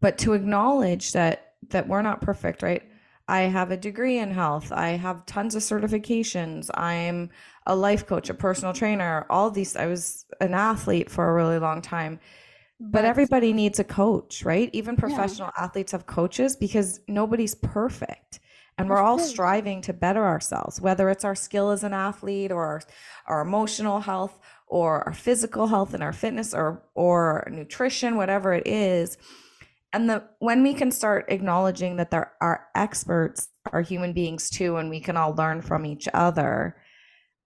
but 0.00 0.18
to 0.18 0.34
acknowledge 0.34 1.12
that 1.12 1.54
that 1.70 1.88
we're 1.88 2.02
not 2.02 2.20
perfect, 2.20 2.62
right? 2.62 2.82
I 3.28 3.40
have 3.42 3.72
a 3.72 3.76
degree 3.76 4.18
in 4.18 4.30
health. 4.30 4.70
I 4.70 4.90
have 4.90 5.26
tons 5.26 5.56
of 5.56 5.62
certifications. 5.62 6.70
I'm 6.74 7.30
a 7.66 7.74
life 7.74 8.06
coach, 8.06 8.30
a 8.30 8.34
personal 8.34 8.72
trainer, 8.72 9.26
all 9.28 9.50
these. 9.50 9.74
I 9.74 9.86
was 9.86 10.24
an 10.40 10.54
athlete 10.54 11.10
for 11.10 11.28
a 11.28 11.34
really 11.34 11.58
long 11.58 11.82
time. 11.82 12.20
But, 12.78 12.92
but 12.92 13.04
everybody 13.04 13.52
needs 13.52 13.78
a 13.78 13.84
coach, 13.84 14.44
right? 14.44 14.70
Even 14.72 14.96
professional 14.96 15.50
yeah. 15.56 15.64
athletes 15.64 15.92
have 15.92 16.06
coaches 16.06 16.56
because 16.56 17.00
nobody's 17.08 17.54
perfect. 17.54 18.40
And 18.78 18.90
we're 18.90 18.98
all 18.98 19.18
striving 19.18 19.80
to 19.82 19.94
better 19.94 20.26
ourselves, 20.26 20.82
whether 20.82 21.08
it's 21.08 21.24
our 21.24 21.34
skill 21.34 21.70
as 21.70 21.82
an 21.82 21.94
athlete 21.94 22.52
or 22.52 22.62
our, 22.62 22.82
our 23.26 23.40
emotional 23.40 24.00
health 24.00 24.38
or 24.66 25.02
our 25.04 25.14
physical 25.14 25.66
health 25.66 25.94
and 25.94 26.02
our 26.02 26.12
fitness 26.12 26.52
or 26.52 26.82
or 26.94 27.48
nutrition, 27.50 28.16
whatever 28.16 28.52
it 28.52 28.66
is 28.66 29.16
and 29.96 30.10
the 30.10 30.22
when 30.40 30.62
we 30.62 30.74
can 30.74 30.90
start 30.90 31.24
acknowledging 31.28 31.96
that 31.96 32.10
there 32.10 32.32
are 32.40 32.66
experts 32.74 33.48
are 33.72 33.80
human 33.80 34.12
beings 34.12 34.50
too 34.50 34.76
and 34.76 34.90
we 34.90 35.00
can 35.00 35.16
all 35.16 35.34
learn 35.34 35.62
from 35.62 35.86
each 35.86 36.06
other 36.12 36.76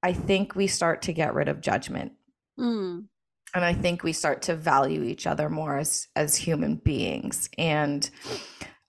i 0.03 0.13
think 0.13 0.55
we 0.55 0.67
start 0.67 1.03
to 1.03 1.13
get 1.13 1.33
rid 1.33 1.49
of 1.49 1.61
judgment 1.61 2.13
mm. 2.59 3.05
And 3.55 3.65
i 3.65 3.73
think 3.73 4.03
we 4.03 4.13
start 4.13 4.43
to 4.43 4.55
value 4.55 5.03
each 5.03 5.27
other 5.27 5.49
more 5.49 5.79
as 5.79 6.09
as 6.17 6.37
human 6.37 6.77
beings. 6.77 7.49
And 7.59 8.09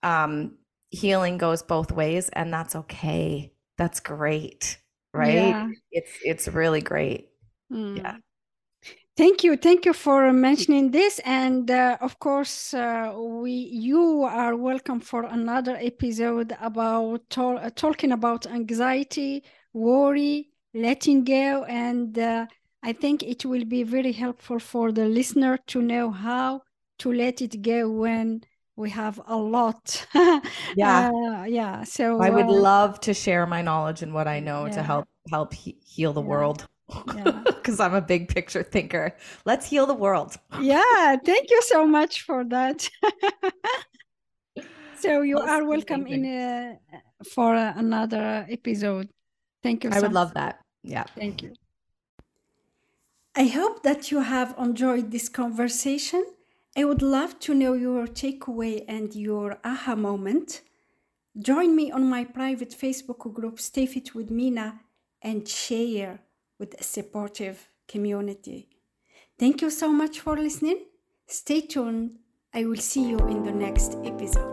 um 0.02 0.56
healing 0.90 1.38
goes 1.38 1.62
both 1.62 1.90
ways 1.90 2.28
and 2.30 2.52
that's 2.52 2.76
okay. 2.76 3.52
That's 3.78 4.00
great 4.00 4.78
right? 5.14 5.34
Yeah. 5.34 5.68
it's 5.90 6.12
it's 6.22 6.48
really 6.48 6.80
great. 6.80 7.28
Mm. 7.72 7.98
yeah. 7.98 8.16
Thank 9.14 9.44
you, 9.44 9.56
thank 9.56 9.84
you 9.84 9.92
for 9.92 10.32
mentioning 10.32 10.90
this, 10.90 11.20
and 11.26 11.70
uh, 11.70 11.98
of 12.00 12.18
course, 12.18 12.72
uh, 12.72 13.12
we 13.14 13.52
you 13.52 14.22
are 14.22 14.56
welcome 14.56 15.00
for 15.00 15.24
another 15.24 15.76
episode 15.78 16.56
about 16.62 17.28
to- 17.30 17.70
talking 17.76 18.12
about 18.12 18.46
anxiety, 18.46 19.44
worry, 19.74 20.48
letting 20.72 21.24
go, 21.24 21.64
and 21.64 22.18
uh, 22.18 22.46
I 22.82 22.92
think 22.92 23.22
it 23.22 23.44
will 23.44 23.64
be 23.64 23.84
very 23.84 24.12
helpful 24.12 24.58
for 24.58 24.90
the 24.90 25.06
listener 25.06 25.56
to 25.68 25.80
know 25.80 26.10
how 26.10 26.62
to 26.98 27.12
let 27.12 27.40
it 27.40 27.62
go 27.62 27.88
when 27.88 28.42
we 28.74 28.90
have 28.90 29.20
a 29.26 29.36
lot. 29.36 30.06
yeah, 30.76 31.10
uh, 31.10 31.44
yeah. 31.44 31.84
So 31.84 32.20
I 32.20 32.30
would 32.30 32.46
uh, 32.46 32.52
love 32.52 33.00
to 33.00 33.14
share 33.14 33.46
my 33.46 33.62
knowledge 33.62 34.02
and 34.02 34.12
what 34.12 34.26
I 34.26 34.40
know 34.40 34.66
yeah. 34.66 34.72
to 34.72 34.82
help 34.82 35.08
help 35.30 35.54
he- 35.54 35.78
heal 35.84 36.12
the 36.12 36.22
yeah. 36.22 36.28
world 36.28 36.68
because 36.88 37.78
yeah. 37.78 37.84
I'm 37.86 37.94
a 37.94 38.00
big 38.00 38.28
picture 38.28 38.62
thinker. 38.64 39.16
Let's 39.44 39.66
heal 39.68 39.86
the 39.86 39.94
world. 39.94 40.36
yeah, 40.60 41.16
thank 41.24 41.50
you 41.50 41.62
so 41.62 41.86
much 41.86 42.22
for 42.22 42.44
that. 42.44 42.88
so 44.98 45.22
you 45.22 45.38
are 45.38 45.64
welcome 45.64 46.02
amazing. 46.02 46.24
in 46.24 46.78
for 47.32 47.54
another 47.54 48.46
episode. 48.50 49.08
Thank 49.62 49.84
you. 49.84 49.90
I 49.90 49.96
so 49.96 50.02
would 50.02 50.12
love 50.12 50.34
that. 50.34 50.58
Yeah. 50.82 51.04
Thank 51.14 51.42
you. 51.42 51.54
I 53.34 53.46
hope 53.46 53.82
that 53.82 54.10
you 54.10 54.20
have 54.20 54.54
enjoyed 54.58 55.10
this 55.10 55.30
conversation. 55.30 56.22
I 56.76 56.84
would 56.84 57.00
love 57.00 57.38
to 57.40 57.54
know 57.54 57.72
your 57.72 58.06
takeaway 58.06 58.84
and 58.86 59.14
your 59.14 59.58
aha 59.64 59.94
moment. 59.94 60.60
Join 61.38 61.74
me 61.74 61.90
on 61.90 62.10
my 62.10 62.24
private 62.24 62.70
Facebook 62.70 63.32
group, 63.32 63.58
Stay 63.58 63.86
Fit 63.86 64.14
with 64.14 64.30
Mina, 64.30 64.80
and 65.22 65.48
share 65.48 66.20
with 66.58 66.78
a 66.78 66.84
supportive 66.84 67.70
community. 67.88 68.68
Thank 69.38 69.62
you 69.62 69.70
so 69.70 69.90
much 69.92 70.20
for 70.20 70.36
listening. 70.36 70.84
Stay 71.26 71.62
tuned. 71.62 72.18
I 72.52 72.66
will 72.66 72.76
see 72.76 73.08
you 73.08 73.18
in 73.28 73.44
the 73.44 73.52
next 73.52 73.96
episode. 74.04 74.51